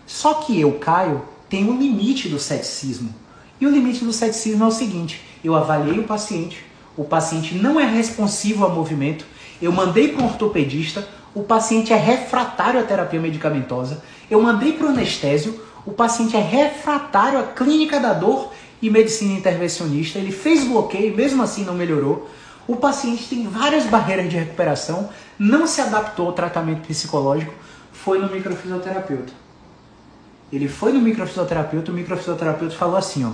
[0.07, 1.23] Só que eu, Caio,
[1.55, 3.15] tenho um limite do ceticismo.
[3.61, 6.65] E o limite do ceticismo é o seguinte: eu avaliei o paciente,
[6.97, 9.25] o paciente não é responsivo ao movimento,
[9.63, 14.89] eu mandei para um ortopedista, o paciente é refratário à terapia medicamentosa, eu mandei para
[14.89, 20.65] o anestésio, o paciente é refratário à clínica da dor e medicina intervencionista, ele fez
[20.65, 22.29] bloqueio, mesmo assim não melhorou.
[22.67, 27.55] O paciente tem várias barreiras de recuperação, não se adaptou ao tratamento psicológico,
[27.93, 29.44] foi no microfisioterapeuta.
[30.55, 33.33] Ele foi no microfisioterapeuta, o microfisioterapeuta falou assim, ó,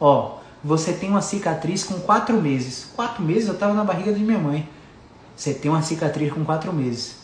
[0.00, 2.86] ó, você tem uma cicatriz com quatro meses.
[2.94, 4.68] Quatro meses eu estava na barriga de minha mãe.
[5.34, 7.16] Você tem uma cicatriz com quatro meses.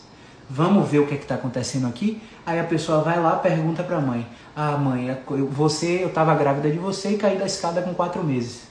[0.49, 2.21] Vamos ver o que é está acontecendo aqui?
[2.45, 5.17] Aí a pessoa vai lá pergunta para a mãe: Ah, mãe,
[5.51, 8.63] você, eu estava grávida de você e caí da escada com quatro meses.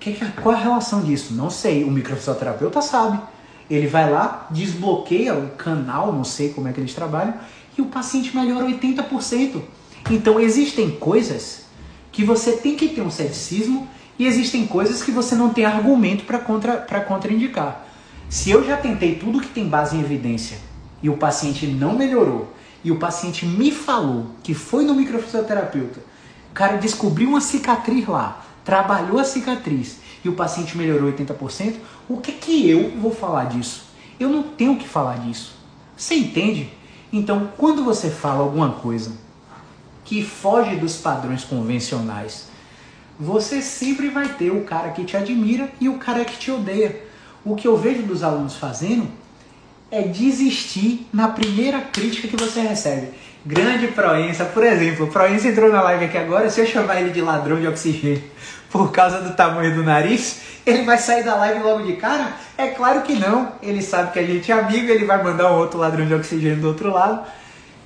[0.00, 1.32] Que, qual é a relação disso?
[1.32, 1.84] Não sei.
[1.84, 3.20] O microfisioterapeuta sabe.
[3.68, 7.34] Ele vai lá, desbloqueia o canal, não sei como é que eles trabalham,
[7.76, 9.60] e o paciente melhora 80%.
[10.10, 11.64] Então existem coisas
[12.12, 16.24] que você tem que ter um ceticismo e existem coisas que você não tem argumento
[16.24, 17.84] para contra, contraindicar.
[18.28, 20.58] Se eu já tentei tudo que tem base em evidência
[21.02, 26.00] e o paciente não melhorou, e o paciente me falou que foi no microfisioterapeuta,
[26.50, 31.74] o cara descobriu uma cicatriz lá, trabalhou a cicatriz e o paciente melhorou 80%,
[32.08, 33.86] o que que eu vou falar disso?
[34.18, 35.54] Eu não tenho que falar disso.
[35.96, 36.70] Você entende?
[37.12, 39.12] Então, quando você fala alguma coisa
[40.04, 42.48] que foge dos padrões convencionais,
[43.18, 47.02] você sempre vai ter o cara que te admira e o cara que te odeia.
[47.44, 49.08] O que eu vejo dos alunos fazendo
[49.90, 53.08] é desistir na primeira crítica que você recebe.
[53.44, 57.20] Grande Proença, por exemplo, Proença entrou na live aqui agora, se eu chamar ele de
[57.20, 58.22] ladrão de oxigênio
[58.70, 62.32] por causa do tamanho do nariz, ele vai sair da live logo de cara?
[62.58, 63.52] É claro que não.
[63.62, 66.60] Ele sabe que a gente é amigo, ele vai mandar um outro ladrão de oxigênio
[66.60, 67.24] do outro lado.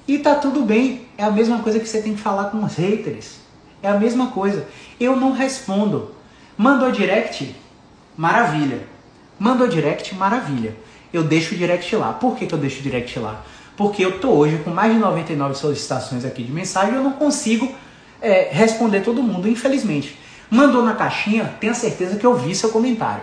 [0.09, 1.07] E tá tudo bem.
[1.19, 3.37] É a mesma coisa que você tem que falar com os haters.
[3.83, 4.67] É a mesma coisa.
[4.99, 6.15] Eu não respondo.
[6.57, 7.55] Mandou direct?
[8.17, 8.81] Maravilha.
[9.39, 10.15] Mandou direct?
[10.15, 10.75] Maravilha.
[11.13, 12.13] Eu deixo o direct lá.
[12.13, 13.43] Por que, que eu deixo o direct lá?
[13.77, 17.13] Porque eu tô hoje com mais de 99 solicitações aqui de mensagem e eu não
[17.13, 17.73] consigo
[18.21, 20.19] é, responder todo mundo, infelizmente.
[20.51, 23.23] Mandou na caixinha, tenha certeza que eu vi seu comentário.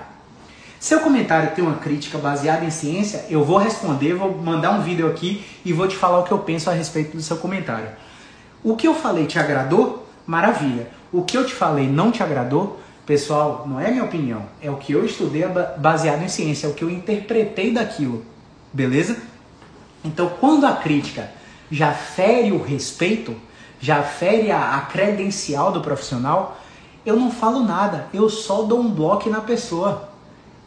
[0.80, 5.08] Seu comentário tem uma crítica baseada em ciência, eu vou responder, vou mandar um vídeo
[5.08, 7.90] aqui e vou te falar o que eu penso a respeito do seu comentário.
[8.64, 10.08] O que eu falei te agradou?
[10.26, 10.88] Maravilha.
[11.12, 12.80] O que eu te falei não te agradou?
[13.06, 15.46] Pessoal, não é minha opinião, é o que eu estudei
[15.78, 18.26] baseado em ciência, é o que eu interpretei daquilo.
[18.72, 19.18] Beleza?
[20.04, 21.32] Então, quando a crítica
[21.72, 23.36] já fere o respeito,
[23.80, 26.60] já fere a, a credencial do profissional,
[27.08, 30.10] eu não falo nada, eu só dou um bloco na pessoa.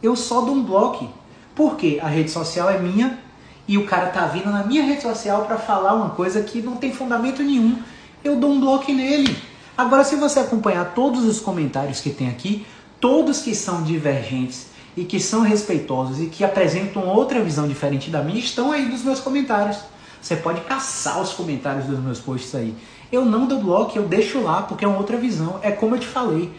[0.01, 1.07] Eu só dou um bloco.
[1.53, 3.19] Porque a rede social é minha
[3.67, 6.77] e o cara tá vindo na minha rede social para falar uma coisa que não
[6.77, 7.77] tem fundamento nenhum.
[8.23, 9.37] Eu dou um bloco nele.
[9.77, 12.65] Agora, se você acompanhar todos os comentários que tem aqui,
[12.99, 14.65] todos que são divergentes
[14.97, 19.03] e que são respeitosos e que apresentam outra visão diferente da minha, estão aí nos
[19.03, 19.77] meus comentários.
[20.19, 22.75] Você pode caçar os comentários dos meus posts aí.
[23.11, 25.59] Eu não dou bloco, eu deixo lá porque é uma outra visão.
[25.61, 26.51] É como eu te falei.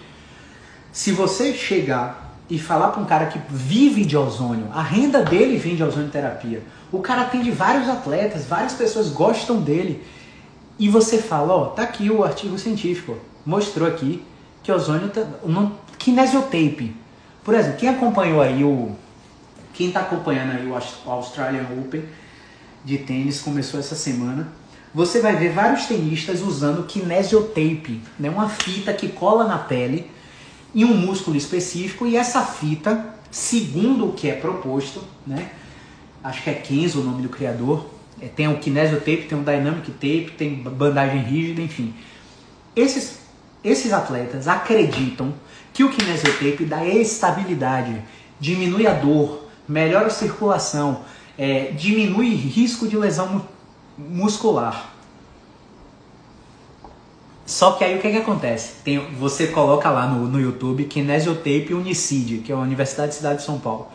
[0.92, 5.56] Se você chegar e falar para um cara que vive de ozônio, a renda dele
[5.56, 6.62] vem de ozônio terapia.
[6.90, 10.04] O cara atende vários atletas, várias pessoas gostam dele.
[10.78, 14.22] E você fala, ó, tá aqui o artigo científico, mostrou aqui
[14.62, 15.26] que ozônio tá,
[15.98, 16.94] kinesiotape.
[17.42, 18.94] Por exemplo, quem acompanhou aí o
[19.72, 20.74] quem está acompanhando aí o
[21.10, 22.04] Australian Open
[22.84, 24.48] de tênis começou essa semana.
[24.94, 30.10] Você vai ver vários tenistas usando kinesiotape, né, uma fita que cola na pele
[30.74, 35.50] em um músculo específico e essa fita, segundo o que é proposto, né,
[36.22, 37.86] acho que é Kenzo o nome do criador,
[38.20, 41.94] é, tem o kinesiotape, tem o dynamic tape, tem bandagem rígida, enfim.
[42.76, 43.18] Esses,
[43.64, 45.32] esses atletas acreditam
[45.72, 48.02] que o kinesiotape dá estabilidade,
[48.38, 51.00] diminui a dor, melhora a circulação,
[51.38, 53.42] é, diminui risco de lesão
[54.10, 54.92] muscular.
[57.44, 58.74] Só que aí o que, que acontece?
[58.84, 63.40] Tem, você coloca lá no, no YouTube Kinesiotape Unicid, que é a Universidade de Cidade
[63.40, 63.88] de São Paulo.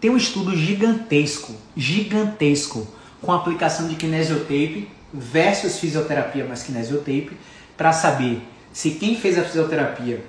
[0.00, 2.86] Tem um estudo gigantesco, gigantesco,
[3.20, 7.32] com aplicação de kinesiotape versus fisioterapia mais kinesiotape,
[7.76, 8.42] para saber
[8.72, 10.24] se quem fez a fisioterapia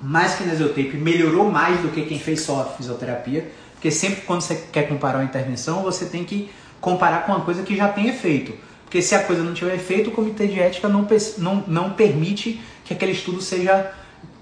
[0.00, 4.54] mais kinesiotape melhorou mais do que quem fez só a fisioterapia, porque sempre quando você
[4.72, 8.52] quer comparar uma intervenção, você tem que comparar com uma coisa que já tem efeito.
[8.84, 12.60] Porque se a coisa não tiver efeito, o comitê de ética não, não, não permite
[12.84, 13.92] que aquele estudo seja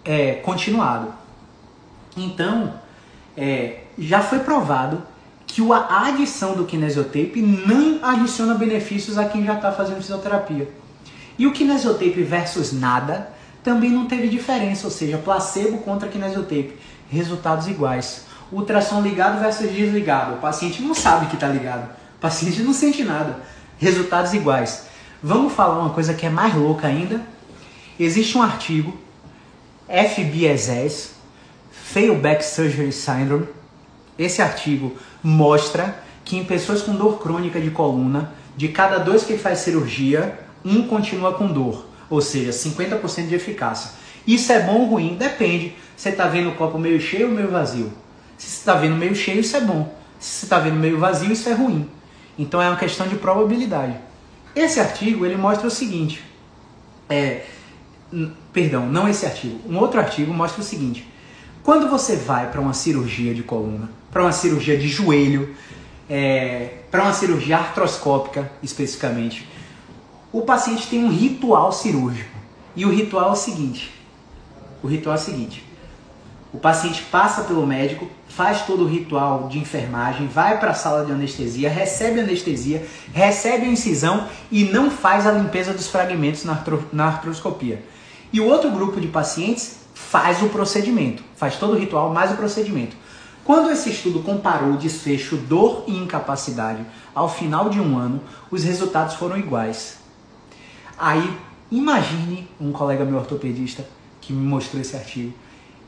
[0.04, 1.12] é, continuado.
[2.16, 2.74] Então,
[3.36, 5.02] é, já foi provado
[5.46, 10.68] que a adição do kinesiotape não adiciona benefícios a quem já está fazendo fisioterapia.
[11.38, 13.30] E o kinesiotape versus nada
[13.62, 16.76] também não teve diferença, ou seja, placebo contra kinesiotape,
[17.10, 18.26] resultados iguais.
[18.52, 23.04] Ultrassom ligado versus desligado, o paciente não sabe que está ligado, o paciente não sente
[23.04, 23.40] nada,
[23.78, 24.86] resultados iguais.
[25.22, 27.20] Vamos falar uma coisa que é mais louca ainda?
[27.98, 28.96] Existe um artigo,
[29.88, 31.10] FBSS,
[31.70, 33.46] Fail Back Surgery Syndrome,
[34.18, 39.36] esse artigo mostra que em pessoas com dor crônica de coluna, de cada dois que
[39.36, 43.90] faz cirurgia, um continua com dor, ou seja, 50% de eficácia.
[44.26, 45.14] Isso é bom ou ruim?
[45.14, 45.74] Depende.
[45.96, 47.92] Você está vendo o copo meio cheio ou meio vazio?
[48.36, 49.94] Se você está vendo meio cheio, isso é bom.
[50.18, 51.88] Se você está vendo meio vazio, isso é ruim.
[52.38, 53.96] Então é uma questão de probabilidade.
[54.54, 56.22] Esse artigo ele mostra o seguinte.
[57.08, 57.44] É,
[58.52, 59.60] perdão, não esse artigo.
[59.68, 61.06] Um outro artigo mostra o seguinte.
[61.62, 65.54] Quando você vai para uma cirurgia de coluna, para uma cirurgia de joelho,
[66.08, 69.46] é, para uma cirurgia artroscópica especificamente,
[70.32, 72.36] o paciente tem um ritual cirúrgico.
[72.74, 73.92] E o ritual é o seguinte:
[74.82, 75.64] o ritual é o seguinte.
[76.52, 81.06] O paciente passa pelo médico, faz todo o ritual de enfermagem, vai para a sala
[81.06, 86.62] de anestesia, recebe anestesia, recebe a incisão e não faz a limpeza dos fragmentos na,
[86.92, 87.82] na artroscopia.
[88.30, 92.36] E o outro grupo de pacientes faz o procedimento, faz todo o ritual mais o
[92.36, 92.94] procedimento.
[93.42, 98.20] Quando esse estudo comparou o desfecho dor e incapacidade ao final de um ano,
[98.50, 99.96] os resultados foram iguais.
[100.98, 101.34] Aí,
[101.70, 103.86] imagine um colega meu ortopedista
[104.20, 105.32] que me mostrou esse artigo.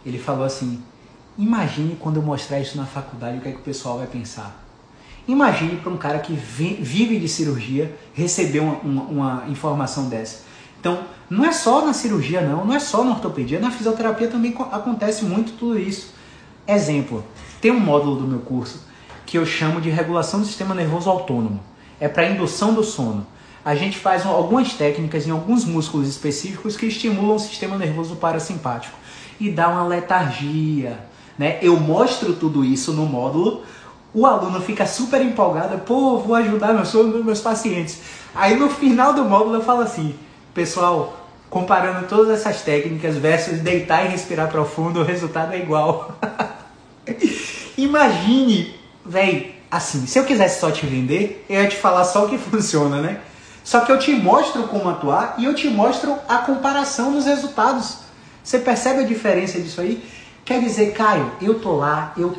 [0.06, 0.82] Ele falou assim:
[1.38, 4.64] imagine quando eu mostrar isso na faculdade, o que é que o pessoal vai pensar.
[5.26, 10.42] Imagine para um cara que vive de cirurgia receber uma, uma, uma informação dessa.
[10.80, 14.54] Então, não é só na cirurgia, não, não é só na ortopedia, na fisioterapia também
[14.72, 16.14] acontece muito tudo isso.
[16.66, 17.24] Exemplo,
[17.60, 18.86] tem um módulo do meu curso
[19.26, 21.60] que eu chamo de regulação do sistema nervoso autônomo.
[22.00, 23.26] É para indução do sono.
[23.64, 28.96] A gente faz algumas técnicas em alguns músculos específicos que estimulam o sistema nervoso parasimpático
[29.38, 30.98] e dá uma letargia.
[31.38, 31.58] Né?
[31.62, 33.62] Eu mostro tudo isso no módulo,
[34.12, 36.92] o aluno fica super empolgado, pô, vou ajudar meus,
[37.24, 38.00] meus pacientes.
[38.34, 40.14] Aí no final do módulo eu falo assim,
[40.58, 46.18] Pessoal, comparando todas essas técnicas versus deitar e respirar profundo, o resultado é igual.
[47.78, 48.74] Imagine,
[49.06, 52.36] velho, assim, se eu quisesse só te vender, eu ia te falar só o que
[52.42, 53.20] funciona, né?
[53.62, 57.98] Só que eu te mostro como atuar e eu te mostro a comparação dos resultados.
[58.42, 60.02] Você percebe a diferença disso aí?
[60.48, 62.34] Quer dizer, Caio, eu tô lá, eu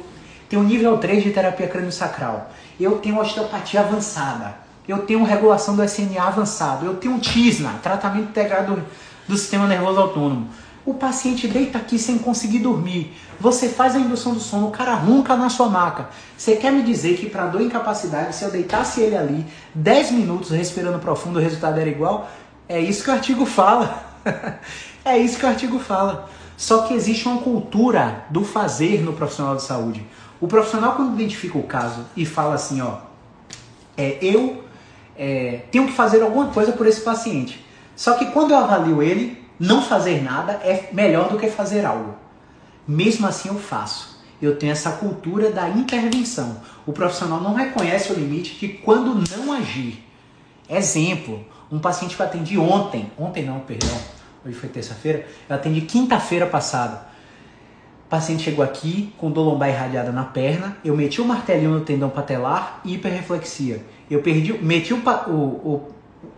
[0.49, 2.49] tenho nível 3 de terapia crânio-sacral,
[2.79, 4.55] eu tenho osteopatia avançada,
[4.87, 8.81] eu tenho regulação do SMA avançado, eu tenho TISNA, tratamento integrado
[9.27, 10.49] do sistema nervoso autônomo.
[10.83, 13.15] O paciente deita aqui sem conseguir dormir.
[13.39, 16.09] Você faz a indução do sono, o cara ronca na sua maca.
[16.35, 19.45] Você quer me dizer que para dor e incapacidade, se eu deitasse ele ali
[19.75, 22.27] 10 minutos respirando profundo, o resultado era igual?
[22.67, 24.03] É isso que o artigo fala.
[25.05, 26.27] é isso que o artigo fala.
[26.59, 30.05] Só que existe uma cultura do fazer no profissional de saúde.
[30.41, 32.97] O profissional, quando identifica o caso e fala assim, ó,
[33.95, 34.61] é, eu
[35.17, 37.65] é, tenho que fazer alguma coisa por esse paciente.
[37.95, 42.13] Só que quando eu avalio ele, não fazer nada é melhor do que fazer algo.
[42.85, 44.19] Mesmo assim eu faço.
[44.41, 46.57] Eu tenho essa cultura da intervenção.
[46.85, 50.05] O profissional não reconhece o limite de quando não agir.
[50.69, 51.41] Exemplo,
[51.71, 53.97] um paciente que eu atendi ontem, ontem não, perdão,
[54.45, 57.07] hoje foi terça-feira, eu atendi quinta-feira passada.
[58.05, 61.81] O paciente chegou aqui com dor lombar irradiada na perna, eu meti o martelinho no
[61.81, 63.85] tendão patelar e hiperreflexia.
[64.09, 65.93] Eu perdi, meti o, o,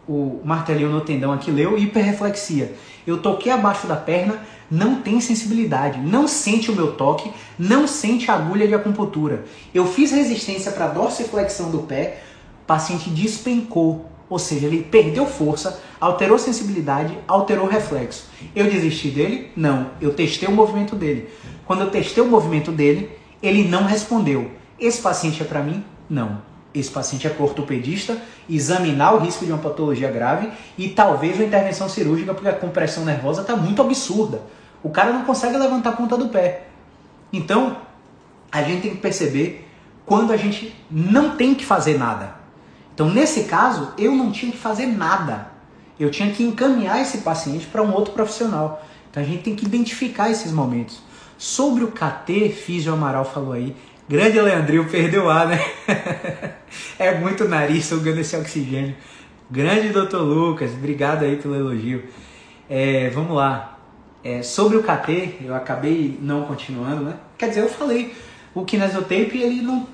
[0.08, 2.76] o, o martelinho no tendão aquileu e hiperreflexia.
[3.08, 4.40] Eu toquei abaixo da perna,
[4.70, 9.46] não tem sensibilidade, não sente o meu toque, não sente a agulha de acupuntura.
[9.74, 12.22] Eu fiz resistência para dorsiflexão do pé,
[12.68, 18.30] paciente despencou, ou seja, ele perdeu força, alterou sensibilidade, alterou reflexo.
[18.56, 19.52] Eu desisti dele?
[19.56, 21.30] Não, eu testei o movimento dele.
[21.68, 23.12] Quando eu testei o movimento dele,
[23.44, 24.50] ele não respondeu.
[24.80, 25.84] Esse paciente é para mim?
[26.10, 28.18] Não esse paciente é com ortopedista,
[28.50, 33.04] examinar o risco de uma patologia grave e talvez uma intervenção cirúrgica, porque a compressão
[33.04, 34.42] nervosa está muito absurda.
[34.82, 36.68] O cara não consegue levantar a ponta do pé.
[37.32, 37.78] Então,
[38.52, 39.68] a gente tem que perceber
[40.06, 42.41] quando a gente não tem que fazer nada.
[42.94, 45.48] Então, nesse caso, eu não tinha que fazer nada.
[46.00, 48.86] Eu tinha que encaminhar esse paciente para um outro profissional.
[49.10, 51.02] Então, a gente tem que identificar esses momentos.
[51.38, 53.76] Sobre o KT, Físio Amaral falou aí,
[54.12, 55.60] Grande Leandrinho, perdeu ar, né?
[57.00, 58.94] é muito nariz sugando esse oxigênio.
[59.50, 60.18] Grande Dr.
[60.18, 62.04] Lucas, obrigado aí pelo elogio.
[62.70, 63.80] É, vamos lá.
[64.24, 67.16] É, sobre o KT, eu acabei não continuando, né?
[67.38, 68.14] Quer dizer, eu falei,
[68.54, 69.88] o kinesiotape, ele não...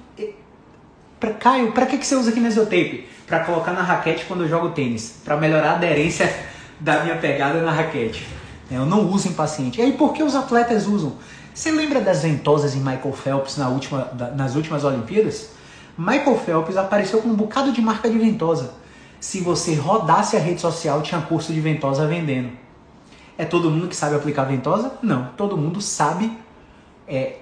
[1.17, 3.07] É, pra, Caio, pra que, que você usa kinesiotape?
[3.25, 5.19] Pra colocar na raquete quando eu jogo tênis.
[5.25, 6.33] Pra melhorar a aderência
[6.79, 8.25] da minha pegada na raquete.
[8.69, 9.79] Eu não uso em paciente.
[9.79, 11.15] E aí, por que os atletas usam?
[11.53, 15.49] Você lembra das ventosas em Michael Phelps na última, nas últimas Olimpíadas?
[15.97, 18.73] Michael Phelps apareceu com um bocado de marca de ventosa.
[19.19, 22.51] Se você rodasse a rede social, tinha curso de ventosa vendendo.
[23.37, 24.93] É todo mundo que sabe aplicar ventosa?
[25.01, 25.29] Não.
[25.35, 26.31] Todo mundo sabe.
[27.07, 27.37] É,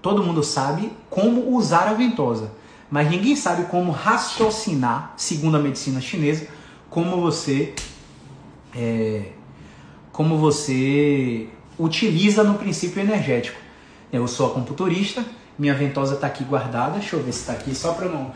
[0.00, 2.59] todo mundo sabe como usar a ventosa.
[2.90, 6.48] Mas ninguém sabe como raciocinar, segundo a medicina chinesa,
[6.88, 7.74] como você.
[8.74, 9.32] É,
[10.12, 13.58] como você utiliza no princípio energético.
[14.12, 15.24] Eu sou acupunturista,
[15.58, 18.32] minha ventosa está aqui guardada, deixa eu ver se está aqui, só para não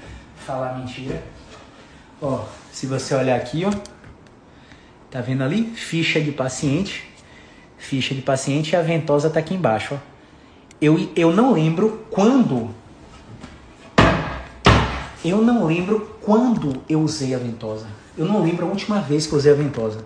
[0.47, 1.23] falar mentira.
[2.23, 3.73] Ó, se você olhar aqui, ó,
[5.11, 5.65] tá vendo ali?
[5.75, 7.05] Ficha de paciente,
[7.77, 10.15] ficha de paciente e a ventosa está aqui embaixo, ó.
[10.81, 12.71] Eu, eu não lembro quando,
[15.25, 17.87] eu não lembro quando eu usei a ventosa.
[18.17, 20.05] Eu não lembro a última vez que eu usei a ventosa.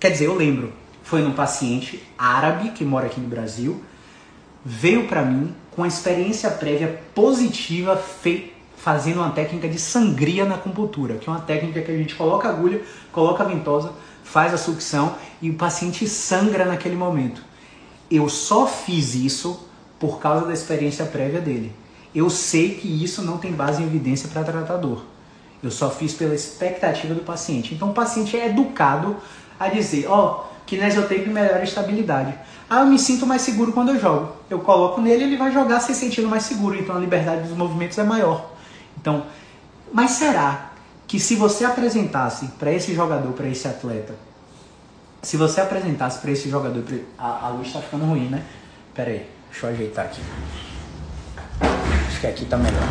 [0.00, 3.80] Quer dizer, eu lembro, foi num paciente árabe que mora aqui no Brasil,
[4.64, 8.02] veio para mim com a experiência prévia positiva
[8.76, 12.48] fazendo uma técnica de sangria na acupuntura, que é uma técnica que a gente coloca
[12.48, 13.92] a agulha, coloca a ventosa,
[14.24, 17.42] faz a sucção e o paciente sangra naquele momento.
[18.10, 21.72] Eu só fiz isso por causa da experiência prévia dele.
[22.16, 25.02] Eu sei que isso não tem base em evidência para tratador.
[25.62, 27.74] Eu só fiz pela expectativa do paciente.
[27.74, 29.18] Então o paciente é educado
[29.60, 32.34] a dizer, ó, oh, Kinesiotape melhora a estabilidade.
[32.70, 34.32] Ah, eu me sinto mais seguro quando eu jogo.
[34.48, 37.98] Eu coloco nele, ele vai jogar se sentindo mais seguro, então a liberdade dos movimentos
[37.98, 38.50] é maior.
[38.98, 39.26] Então,
[39.92, 40.70] mas será
[41.06, 44.14] que se você apresentasse para esse jogador, para esse atleta,
[45.20, 46.82] se você apresentasse para esse jogador,
[47.18, 48.42] a, a luz está ficando ruim, né?
[48.94, 50.22] Pera aí, deixa eu ajeitar aqui.
[52.16, 52.88] Acho que aqui tá melhor.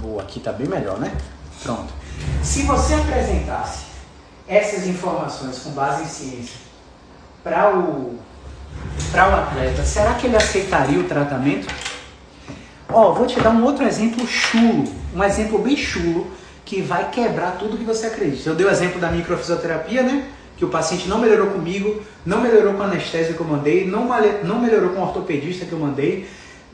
[0.00, 1.12] Boa, aqui tá bem melhor, né?
[1.62, 1.92] Pronto.
[2.42, 3.84] Se você apresentasse
[4.48, 6.56] essas informações com base em ciência
[7.44, 8.18] para o,
[9.12, 11.66] para o atleta, será que ele aceitaria o tratamento?
[12.88, 16.30] Ó, oh, vou te dar um outro exemplo chulo, um exemplo bem chulo
[16.64, 18.48] que vai quebrar tudo que você acredita.
[18.48, 20.26] Eu dei o exemplo da microfisioterapia, né?
[20.56, 24.08] Que o paciente não melhorou comigo, não melhorou com a anestésia que eu mandei, não,
[24.42, 26.26] não melhorou com o ortopedista que eu mandei,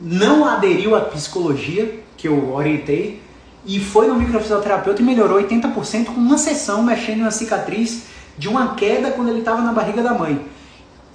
[0.03, 3.21] não aderiu à psicologia que eu orientei
[3.65, 8.03] e foi no microfisioterapeuta e melhorou 80% com uma sessão mexendo na cicatriz
[8.37, 10.45] de uma queda quando ele estava na barriga da mãe.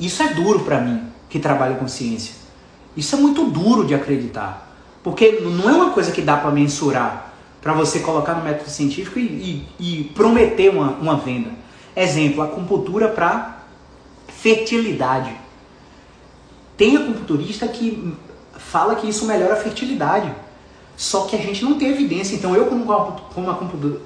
[0.00, 2.34] Isso é duro para mim, que trabalho com ciência.
[2.96, 4.66] Isso é muito duro de acreditar.
[5.02, 9.18] Porque não é uma coisa que dá para mensurar, para você colocar no método científico
[9.18, 11.50] e, e, e prometer uma, uma venda.
[11.94, 13.58] Exemplo, acupuntura para
[14.28, 15.32] fertilidade.
[16.76, 18.14] Tem acupunturista que
[18.58, 20.30] fala que isso melhora a fertilidade.
[20.96, 22.34] Só que a gente não tem evidência.
[22.34, 24.00] Então eu, como, como, acupuntura,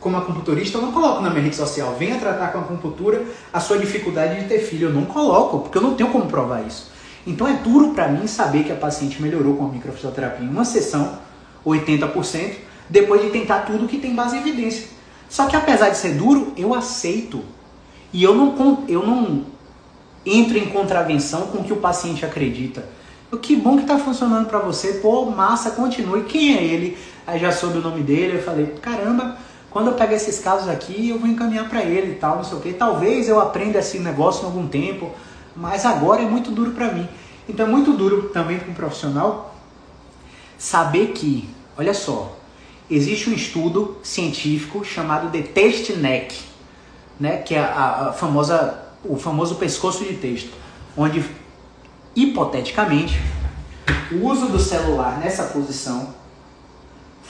[0.00, 3.58] como acupunturista, eu não coloco na minha rede social, venha tratar com a acupuntura a
[3.58, 4.88] sua dificuldade de ter filho.
[4.88, 6.92] Eu não coloco, porque eu não tenho como provar isso.
[7.26, 10.64] Então é duro para mim saber que a paciente melhorou com a microfisioterapia em uma
[10.64, 11.18] sessão,
[11.66, 12.54] 80%,
[12.88, 14.86] depois de tentar tudo que tem base em evidência.
[15.28, 17.42] Só que apesar de ser duro, eu aceito.
[18.12, 19.44] E eu não, eu não
[20.24, 22.88] entro em contravenção com o que o paciente acredita.
[23.36, 26.24] Que bom que está funcionando para você, pô, massa, continue.
[26.24, 26.96] Quem é ele?
[27.26, 29.36] Aí já soube o nome dele, eu falei, caramba,
[29.70, 32.56] quando eu pego esses casos aqui, eu vou encaminhar para ele e tal, não sei
[32.56, 32.72] o que.
[32.72, 35.10] Talvez eu aprenda esse negócio em algum tempo,
[35.54, 37.06] mas agora é muito duro para mim.
[37.46, 39.54] Então é muito duro também para um profissional
[40.56, 42.34] saber que, olha só,
[42.90, 46.34] existe um estudo científico chamado de test neck,
[47.20, 50.50] né, que é a, a famosa, o famoso pescoço de texto,
[50.96, 51.22] onde
[52.22, 53.20] hipoteticamente
[54.10, 56.14] o uso do celular nessa posição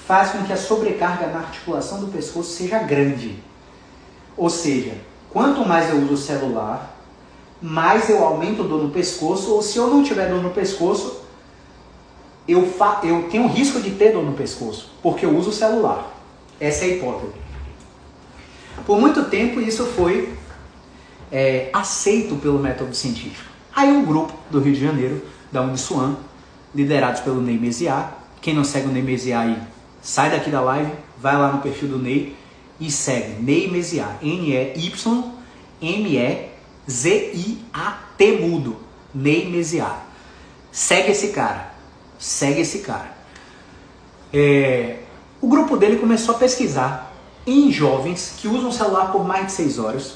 [0.07, 3.39] faz com que a sobrecarga na articulação do pescoço seja grande.
[4.37, 4.95] Ou seja,
[5.31, 6.97] quanto mais eu uso o celular,
[7.61, 11.23] mais eu aumento dor no pescoço, ou se eu não tiver dor no pescoço,
[12.47, 16.11] eu, fa eu tenho risco de ter dor no pescoço, porque eu uso o celular.
[16.59, 17.33] Essa é a hipótese.
[18.87, 20.33] Por muito tempo isso foi
[21.31, 23.58] é, aceito pelo método científico.
[23.79, 25.23] Aí um grupo do Rio de Janeiro,
[25.53, 26.17] da Uniswan,
[26.75, 28.11] liderados pelo Ney Mesiá,
[28.41, 29.57] quem não segue o Ney Mesiá aí,
[30.03, 32.35] sai daqui da live, vai lá no perfil do Ney
[32.81, 33.41] e segue.
[33.41, 34.73] Ney Mesiá, N-E-Y-M-E-Z-I-A-T
[38.41, 38.79] mudo,
[39.15, 39.97] Ney Mesiá.
[40.73, 41.73] Segue esse cara,
[42.19, 43.17] segue esse cara.
[44.35, 44.97] É,
[45.41, 47.13] o grupo dele começou a pesquisar
[47.47, 50.15] em jovens que usam celular por mais de 6 horas.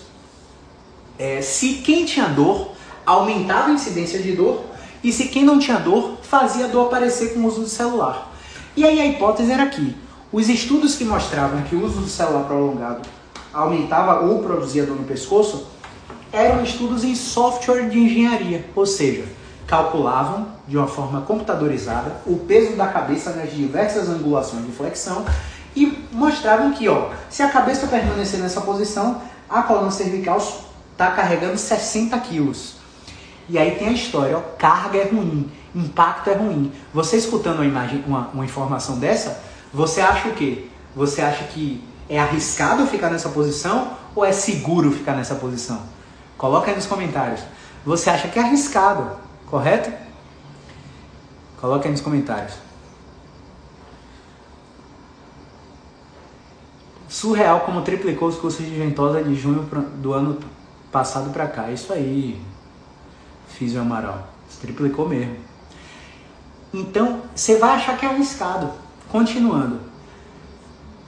[1.16, 2.71] É, se quem tinha dor
[3.05, 4.64] aumentava a incidência de dor
[5.03, 8.32] e se quem não tinha dor fazia a dor aparecer com o uso do celular.
[8.76, 9.96] E aí a hipótese era que
[10.32, 13.03] os estudos que mostravam que o uso do celular prolongado
[13.53, 15.66] aumentava ou produzia dor no pescoço
[16.32, 19.24] eram estudos em software de engenharia, ou seja,
[19.66, 25.24] calculavam de uma forma computadorizada o peso da cabeça nas diversas angulações de flexão
[25.76, 30.38] e mostravam que, ó, se a cabeça permanecer nessa posição, a coluna cervical
[30.92, 32.82] está carregando 60 quilos.
[33.49, 36.72] E aí tem a história, ó, carga é ruim, impacto é ruim.
[36.95, 40.66] Você escutando uma imagem, uma, uma informação dessa, você acha o quê?
[40.95, 45.82] Você acha que é arriscado ficar nessa posição ou é seguro ficar nessa posição?
[46.36, 47.40] Coloca aí nos comentários.
[47.84, 49.16] Você acha que é arriscado,
[49.47, 49.93] correto?
[51.61, 52.55] Coloca aí nos comentários.
[57.09, 59.68] Surreal como triplicou os cursos de ventosa de junho
[60.01, 60.38] do ano
[60.90, 61.70] passado para cá.
[61.70, 62.40] Isso aí,
[63.59, 64.28] Físio Amaral.
[64.48, 65.36] Você triplicou mesmo.
[66.72, 68.70] Então, você vai achar que é arriscado.
[69.11, 69.80] Continuando.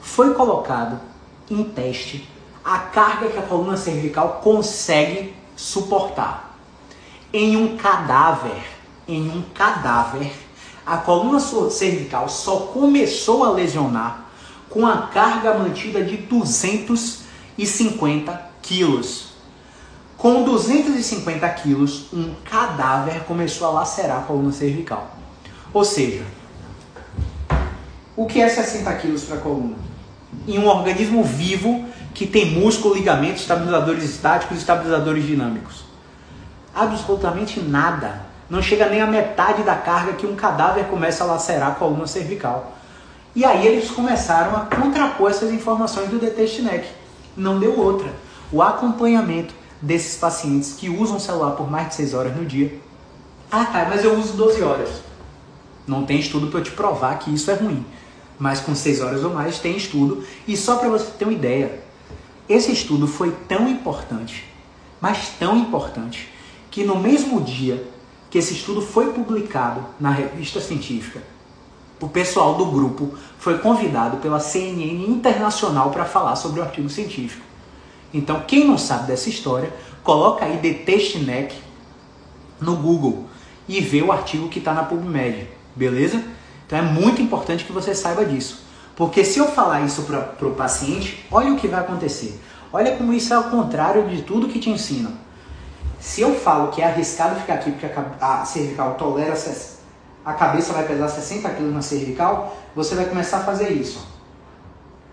[0.00, 1.00] Foi colocado
[1.50, 2.28] em teste
[2.64, 6.56] a carga que a coluna cervical consegue suportar.
[7.32, 8.62] Em um cadáver,
[9.06, 10.32] em um cadáver,
[10.86, 14.26] a coluna cervical só começou a lesionar
[14.70, 19.33] com a carga mantida de 250 quilos.
[20.24, 25.14] Com 250 quilos, um cadáver começou a lacerar a coluna cervical.
[25.70, 26.24] Ou seja,
[28.16, 29.76] o que é 60 quilos para a coluna?
[30.48, 35.84] Em um organismo vivo que tem músculo, ligamentos, estabilizadores estáticos e estabilizadores dinâmicos.
[36.74, 38.22] Absolutamente nada.
[38.48, 42.06] Não chega nem a metade da carga que um cadáver começa a lacerar a coluna
[42.06, 42.72] cervical.
[43.36, 46.88] E aí eles começaram a contrapor essas informações do DT Neck.
[47.36, 48.10] Não deu outra.
[48.50, 52.78] O acompanhamento desses pacientes que usam celular por mais de 6 horas no dia.
[53.50, 54.88] Ah, tá, mas eu uso 12 horas.
[55.86, 57.84] Não tem estudo para eu te provar que isso é ruim.
[58.38, 60.24] Mas com 6 horas ou mais tem estudo.
[60.48, 61.80] E só para você ter uma ideia,
[62.48, 64.50] esse estudo foi tão importante,
[65.00, 66.32] mas tão importante,
[66.70, 67.86] que no mesmo dia
[68.30, 71.22] que esse estudo foi publicado na revista científica,
[72.00, 77.53] o pessoal do grupo foi convidado pela CNN Internacional para falar sobre o artigo científico.
[78.14, 79.70] Então, quem não sabe dessa história,
[80.04, 80.56] coloca aí
[81.26, 81.54] Neck
[82.60, 83.24] no Google
[83.68, 86.22] e vê o artigo que está na PubMed, beleza?
[86.66, 88.64] Então é muito importante que você saiba disso.
[88.94, 92.40] Porque se eu falar isso para o paciente, olha o que vai acontecer.
[92.72, 95.12] Olha como isso é ao contrário de tudo que te ensinam.
[95.98, 97.88] Se eu falo que é arriscado ficar aqui porque
[98.20, 99.34] a cervical tolera,
[100.24, 104.06] a cabeça vai pesar 60 kg na cervical, você vai começar a fazer isso.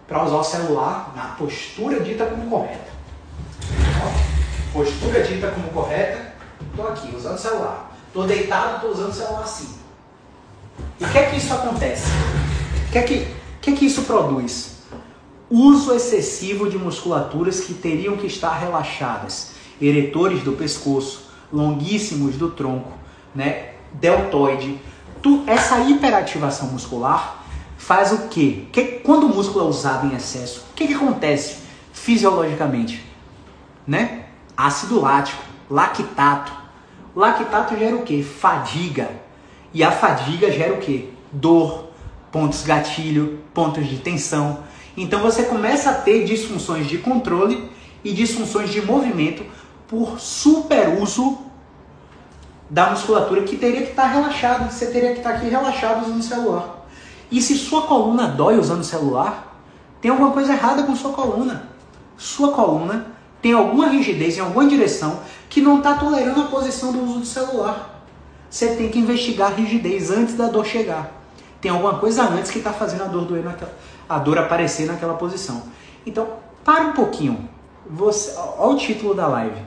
[0.07, 2.90] Para usar o celular na postura dita como correta.
[4.73, 6.33] Postura dita como correta,
[6.69, 7.97] estou aqui usando o celular.
[8.07, 9.75] Estou deitado, estou usando o celular assim.
[10.99, 12.07] E o que é que isso acontece?
[12.87, 13.27] O que é que,
[13.61, 14.77] que, é que isso produz?
[15.49, 19.51] Uso excessivo de musculaturas que teriam que estar relaxadas.
[19.81, 22.91] Eretores do pescoço, longuíssimos do tronco,
[23.35, 23.71] né?
[23.93, 24.79] deltoide.
[25.21, 27.45] Tu, essa hiperativação muscular
[27.77, 28.65] faz o quê?
[28.71, 31.57] Que, quando o músculo é usado em excesso, o que, que acontece
[31.91, 33.05] fisiologicamente?
[33.85, 34.20] Né?
[34.55, 36.51] Ácido lático, lactato.
[37.15, 38.23] Lactato gera o quê?
[38.23, 39.09] Fadiga.
[39.73, 41.09] E a fadiga gera o quê?
[41.31, 41.89] Dor,
[42.31, 44.59] pontos gatilho, pontos de tensão.
[44.95, 47.71] Então você começa a ter disfunções de controle
[48.03, 49.43] e disfunções de movimento
[49.87, 51.37] por superuso
[52.69, 54.69] da musculatura que teria que estar relaxada.
[54.69, 56.85] Você teria que estar aqui relaxado usando o celular.
[57.29, 59.61] E se sua coluna dói usando o celular,
[60.01, 61.69] tem alguma coisa errada com sua coluna.
[62.17, 63.10] Sua coluna
[63.41, 65.19] tem alguma rigidez em alguma direção
[65.49, 68.05] que não está tolerando a posição do uso do celular.
[68.49, 71.11] Você tem que investigar a rigidez antes da dor chegar.
[71.59, 73.73] Tem alguma coisa antes que está fazendo a dor doer naquela,
[74.07, 75.63] a dor aparecer naquela posição.
[76.05, 76.27] Então,
[76.63, 77.49] para um pouquinho.
[77.89, 79.59] Você, olha o título da live.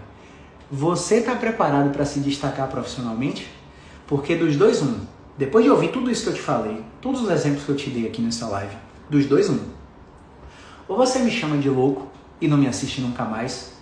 [0.71, 3.49] Você está preparado para se destacar profissionalmente?
[4.07, 5.01] Porque dos dois, um.
[5.37, 7.91] Depois de ouvir tudo isso que eu te falei, todos os exemplos que eu te
[7.91, 8.77] dei aqui nessa live,
[9.11, 9.59] dos dois, um.
[10.87, 12.09] Ou você me chama de louco
[12.41, 13.73] e não me assiste nunca mais,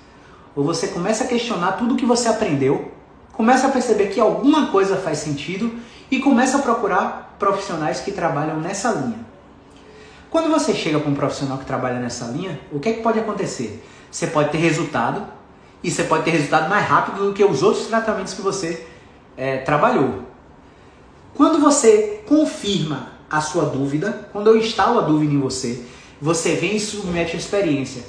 [0.55, 2.92] ou você começa a questionar tudo que você aprendeu,
[3.32, 5.72] começa a perceber que alguma coisa faz sentido
[6.11, 9.18] e começa a procurar profissionais que trabalham nessa linha.
[10.30, 13.18] Quando você chega para um profissional que trabalha nessa linha, o que, é que pode
[13.18, 13.84] acontecer?
[14.11, 15.26] Você pode ter resultado
[15.82, 18.86] e você pode ter resultado mais rápido do que os outros tratamentos que você
[19.36, 20.22] é, trabalhou.
[21.34, 25.82] Quando você confirma a sua dúvida, quando eu instalo a dúvida em você,
[26.20, 28.03] você vem e submete a experiência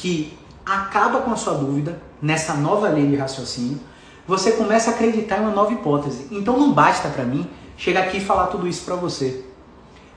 [0.00, 3.80] que acaba com a sua dúvida nessa nova lei de raciocínio,
[4.26, 6.26] você começa a acreditar em uma nova hipótese.
[6.30, 9.44] Então não basta para mim chegar aqui e falar tudo isso para você.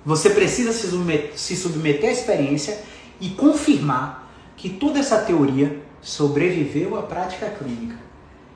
[0.06, 2.80] Você precisa se submeter, se submeter à experiência
[3.20, 7.96] e confirmar que toda essa teoria sobreviveu à prática clínica.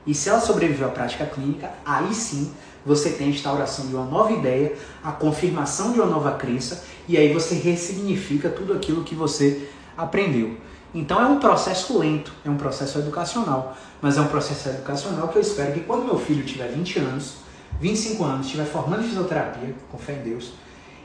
[0.06, 2.52] E se ela sobreviveu à prática clínica, aí sim
[2.84, 7.16] você tem a instauração de uma nova ideia, a confirmação de uma nova crença, e
[7.16, 10.56] aí você ressignifica tudo aquilo que você aprendeu.
[10.96, 15.36] Então é um processo lento, é um processo educacional, mas é um processo educacional que
[15.36, 17.34] eu espero que quando meu filho tiver 20 anos,
[17.78, 20.54] 25 anos, estiver formando em fisioterapia, com fé em Deus,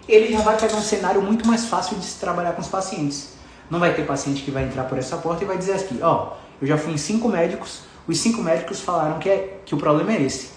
[0.07, 3.33] ele já vai pegar um cenário muito mais fácil de se trabalhar com os pacientes.
[3.69, 6.29] Não vai ter paciente que vai entrar por essa porta e vai dizer aqui, ó,
[6.29, 9.77] oh, eu já fui em cinco médicos, os cinco médicos falaram que, é, que o
[9.77, 10.51] problema é esse.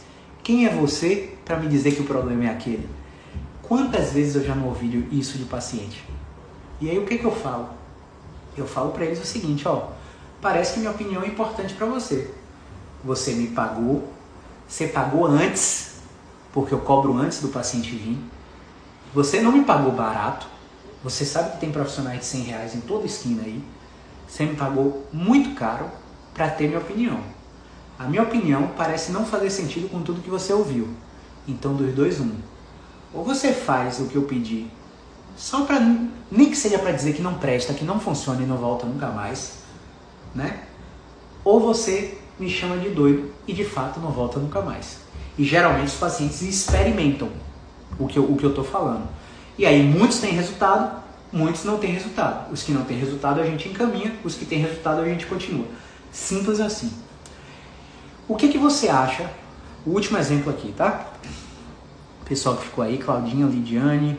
[0.45, 2.89] Quem é você para me dizer que o problema é aquele?
[3.63, 6.05] Quantas vezes eu já não ouvi isso de paciente?
[6.81, 7.83] E aí o que, que eu falo?
[8.57, 9.89] Eu falo para eles o seguinte, ó,
[10.41, 12.33] parece que minha opinião é importante para você.
[13.03, 14.09] Você me pagou,
[14.67, 15.97] você pagou antes,
[16.53, 18.19] porque eu cobro antes do paciente vir.
[19.13, 20.47] Você não me pagou barato.
[21.03, 23.63] Você sabe que tem profissionais de 100 reais em toda esquina aí.
[24.27, 25.87] Você me pagou muito caro
[26.33, 27.21] para ter minha opinião.
[27.99, 30.89] A minha opinião parece não fazer sentido com tudo que você ouviu.
[31.47, 32.33] Então, dos dois, um.
[33.13, 34.67] Ou você faz o que eu pedi,
[35.37, 35.81] só para
[36.31, 39.09] nem que seja para dizer que não presta, que não funciona e não volta nunca
[39.09, 39.59] mais,
[40.35, 40.65] né?
[41.45, 44.99] Ou você me chama de doido e de fato não volta nunca mais.
[45.37, 47.29] E geralmente os pacientes experimentam
[47.99, 49.09] o que eu, o que eu tô falando.
[49.59, 52.53] E aí muitos têm resultado, muitos não têm resultado.
[52.53, 55.67] Os que não têm resultado a gente encaminha, os que têm resultado a gente continua.
[56.13, 56.93] Simples assim.
[58.27, 59.31] O que, que você acha?
[59.85, 61.13] O último exemplo aqui, tá?
[62.23, 64.19] O pessoal que ficou aí, Claudinha, Lidiane,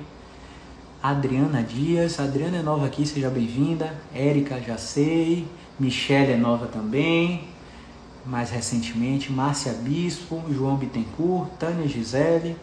[1.09, 2.19] Adriana Dias.
[2.19, 3.93] Adriana é nova aqui, seja bem-vinda.
[4.11, 5.47] Érica, já sei.
[5.79, 7.47] Michelle é nova também.
[8.25, 12.57] Mais recentemente, Márcia Bispo, João Bittencourt, Tânia Gisele,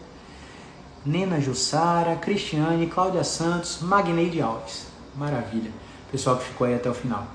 [1.05, 4.87] Nena Jussara, Cristiane, Cláudia Santos, Magneide Alves.
[5.15, 5.71] Maravilha.
[6.11, 7.25] Pessoal que ficou aí até o final.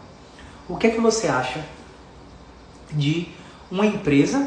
[0.69, 1.65] O que é que você acha
[2.93, 3.29] de
[3.71, 4.47] uma empresa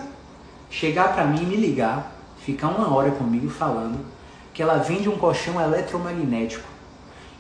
[0.70, 4.21] chegar para mim e me ligar, ficar uma hora comigo falando
[4.54, 6.68] que ela vende um colchão eletromagnético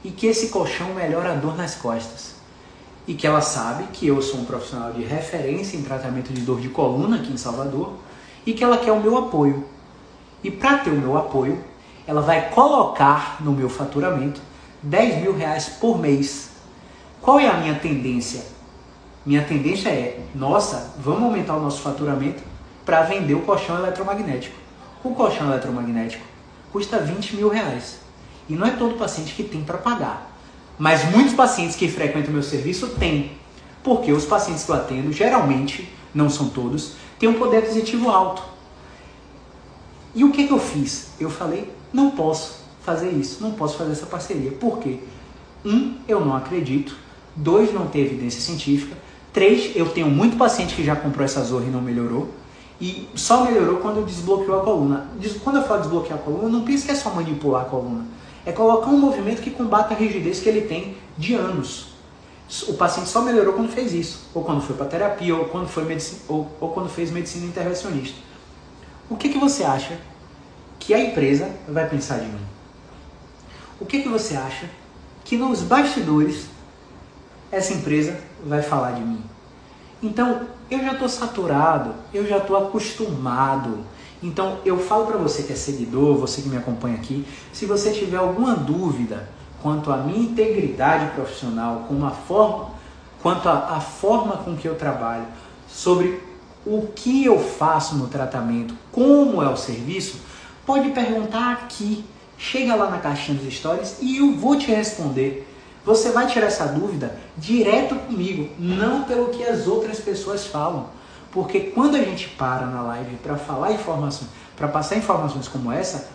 [0.03, 2.35] e que esse colchão melhora a dor nas costas.
[3.07, 6.61] E que ela sabe que eu sou um profissional de referência em tratamento de dor
[6.61, 7.93] de coluna aqui em Salvador
[8.45, 9.65] e que ela quer o meu apoio.
[10.43, 11.63] E para ter o meu apoio,
[12.07, 14.41] ela vai colocar no meu faturamento
[14.83, 16.49] 10 mil reais por mês.
[17.21, 18.43] Qual é a minha tendência?
[19.25, 22.41] Minha tendência é, nossa, vamos aumentar o nosso faturamento
[22.83, 24.55] para vender o colchão eletromagnético.
[25.03, 26.30] O colchão eletromagnético
[26.71, 27.99] custa 20 mil reais.
[28.49, 30.35] E não é todo paciente que tem para pagar.
[30.77, 33.33] Mas muitos pacientes que frequentam o meu serviço têm.
[33.83, 38.43] Porque os pacientes que eu atendo, geralmente, não são todos, têm um poder aquisitivo alto.
[40.13, 41.11] E o que, que eu fiz?
[41.19, 44.51] Eu falei, não posso fazer isso, não posso fazer essa parceria.
[44.51, 44.99] Por quê?
[45.63, 46.95] Um, eu não acredito.
[47.35, 48.97] Dois, não tem evidência científica.
[49.31, 52.29] Três, eu tenho muito paciente que já comprou essa zorra e não melhorou.
[52.81, 55.07] E só melhorou quando desbloqueou a coluna.
[55.43, 58.07] Quando eu falo desbloquear a coluna, não pense que é só manipular a coluna.
[58.43, 61.91] É colocar um movimento que combata a rigidez que ele tem de anos.
[62.67, 65.85] O paciente só melhorou quando fez isso, ou quando foi para terapia, ou quando, foi
[65.85, 68.17] medicina, ou, ou quando fez medicina intervencionista.
[69.07, 69.99] O que, que você acha
[70.79, 72.41] que a empresa vai pensar de mim?
[73.79, 74.67] O que, que você acha
[75.23, 76.47] que nos bastidores
[77.51, 79.23] essa empresa vai falar de mim?
[80.01, 83.79] Então, eu já estou saturado, eu já estou acostumado.
[84.23, 87.91] Então, eu falo para você que é seguidor, você que me acompanha aqui, se você
[87.91, 89.27] tiver alguma dúvida
[89.61, 92.69] quanto à minha integridade profissional, com uma forma,
[93.21, 95.25] quanto à forma com que eu trabalho,
[95.67, 96.21] sobre
[96.65, 100.21] o que eu faço no tratamento, como é o serviço,
[100.65, 102.05] pode perguntar aqui.
[102.37, 105.47] Chega lá na caixinha dos stories e eu vou te responder.
[105.83, 110.89] Você vai tirar essa dúvida direto comigo, não pelo que as outras pessoas falam.
[111.31, 116.09] Porque quando a gente para na live para falar informações, para passar informações como essa,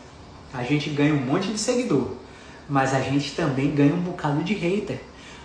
[0.54, 2.08] a gente ganha um monte de seguidor.
[2.68, 5.00] Mas a gente também ganha um bocado de hater.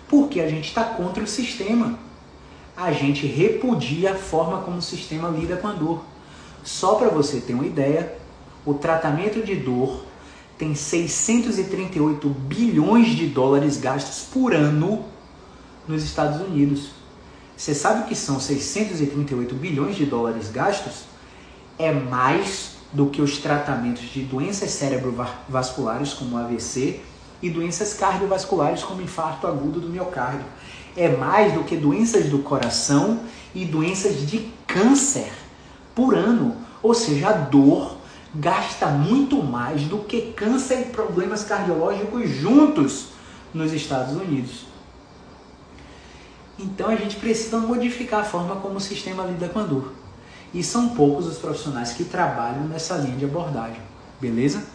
[0.07, 1.97] Porque a gente está contra o sistema.
[2.75, 6.03] A gente repudia a forma como o sistema lida com a dor.
[6.63, 8.15] Só para você ter uma ideia,
[8.65, 10.03] o tratamento de dor
[10.61, 15.03] tem 638 bilhões de dólares gastos por ano
[15.87, 16.91] nos Estados Unidos.
[17.57, 21.05] Você sabe o que são 638 bilhões de dólares gastos?
[21.79, 26.99] É mais do que os tratamentos de doenças cerebrovasculares como AVC
[27.41, 30.45] e doenças cardiovasculares como infarto agudo do miocárdio.
[30.95, 33.21] É mais do que doenças do coração
[33.55, 35.31] e doenças de câncer
[35.95, 36.55] por ano.
[36.83, 38.00] Ou seja, a dor
[38.33, 43.07] gasta muito mais do que câncer e problemas cardiológicos juntos
[43.53, 44.65] nos Estados Unidos.
[46.57, 49.93] Então a gente precisa modificar a forma como o sistema lida com a dor.
[50.53, 53.81] E são poucos os profissionais que trabalham nessa linha de abordagem,
[54.19, 54.65] beleza?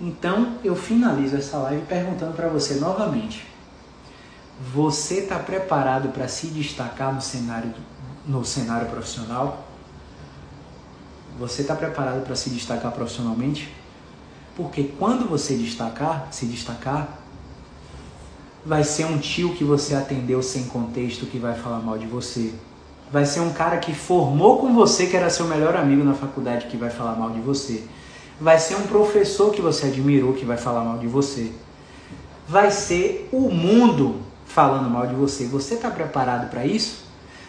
[0.00, 3.46] Então eu finalizo essa live perguntando para você novamente:
[4.74, 7.74] você está preparado para se destacar no cenário,
[8.26, 9.65] no cenário profissional?
[11.38, 13.72] Você está preparado para se destacar profissionalmente?
[14.56, 17.18] Porque quando você destacar, se destacar,
[18.64, 22.54] vai ser um tio que você atendeu sem contexto que vai falar mal de você.
[23.12, 26.66] Vai ser um cara que formou com você, que era seu melhor amigo na faculdade,
[26.66, 27.84] que vai falar mal de você.
[28.40, 31.52] Vai ser um professor que você admirou, que vai falar mal de você.
[32.48, 35.44] Vai ser o mundo falando mal de você.
[35.46, 37.04] Você está preparado para isso?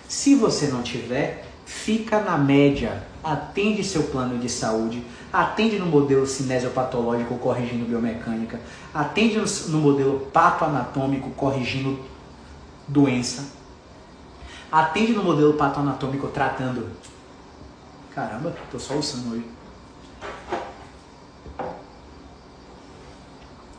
[0.10, 6.26] Se você não tiver, fica na média, atende seu plano de saúde, atende no modelo
[6.26, 8.60] cinesiopatológico corrigindo biomecânica,
[8.94, 9.38] atende
[9.68, 12.00] no, modelo patoanatômico corrigindo
[12.88, 13.46] doença,
[14.72, 16.90] atende no modelo patoanatômico tratando.
[18.14, 19.46] Caramba, tô só usando hoje.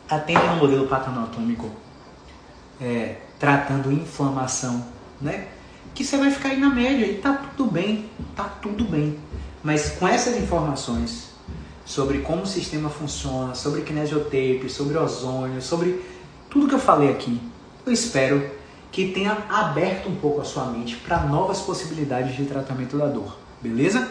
[0.08, 1.70] Atende no modelo patoanatômico
[2.80, 4.84] é, tratando inflamação,
[5.20, 5.48] né?
[5.94, 9.18] Que você vai ficar aí na média e tá tudo bem, tá tudo bem.
[9.62, 11.28] Mas com essas informações
[11.84, 16.04] sobre como o sistema funciona, sobre kinesiotape, sobre ozônio, sobre
[16.50, 17.40] tudo que eu falei aqui,
[17.84, 18.50] eu espero
[18.92, 23.36] que tenha aberto um pouco a sua mente para novas possibilidades de tratamento da dor,
[23.60, 24.10] beleza?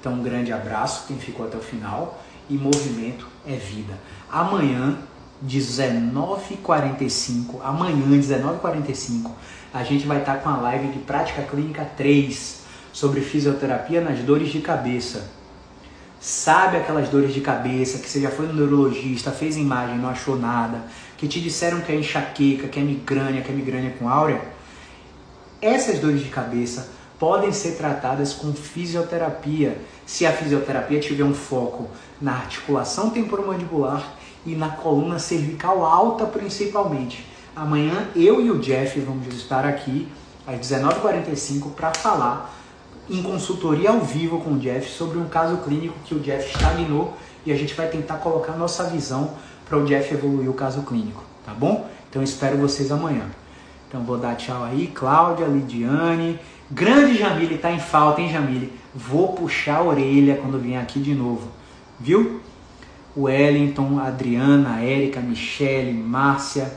[0.00, 3.98] Então um grande abraço quem ficou até o final e movimento é vida.
[4.30, 4.98] Amanhã
[5.46, 9.30] 19h45, amanhã 19h45
[9.72, 12.62] a gente vai estar com a live de Prática Clínica 3
[12.92, 15.30] sobre fisioterapia nas dores de cabeça.
[16.20, 20.36] Sabe aquelas dores de cabeça que você já foi no neurologista, fez imagem, não achou
[20.36, 20.82] nada,
[21.16, 24.40] que te disseram que é enxaqueca, que é migrânia, que é migrânia com áurea?
[25.62, 31.88] Essas dores de cabeça podem ser tratadas com fisioterapia, se a fisioterapia tiver um foco
[32.20, 34.17] na articulação temporomandibular
[34.48, 37.26] e na coluna cervical alta principalmente.
[37.54, 40.08] Amanhã eu e o Jeff vamos estar aqui
[40.46, 42.54] às 19h45 para falar
[43.10, 47.14] em consultoria ao vivo com o Jeff sobre um caso clínico que o Jeff estagnou
[47.44, 49.32] e a gente vai tentar colocar nossa visão
[49.66, 51.88] para o Jeff evoluir o caso clínico, tá bom?
[52.08, 53.26] Então espero vocês amanhã.
[53.88, 56.38] Então vou dar tchau aí, Cláudia, Lidiane,
[56.70, 58.72] grande Jamile, tá em falta, hein, Jamile?
[58.94, 61.48] Vou puxar a orelha quando vier aqui de novo,
[61.98, 62.40] viu?
[63.18, 66.72] Wellington, Adriana, Érica, Michele, Márcia,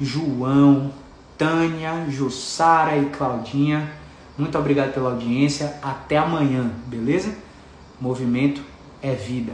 [0.00, 0.90] João,
[1.36, 3.92] Tânia, Jussara e Claudinha.
[4.38, 5.76] Muito obrigado pela audiência.
[5.82, 7.34] Até amanhã, beleza?
[8.00, 8.62] Movimento
[9.02, 9.52] é vida.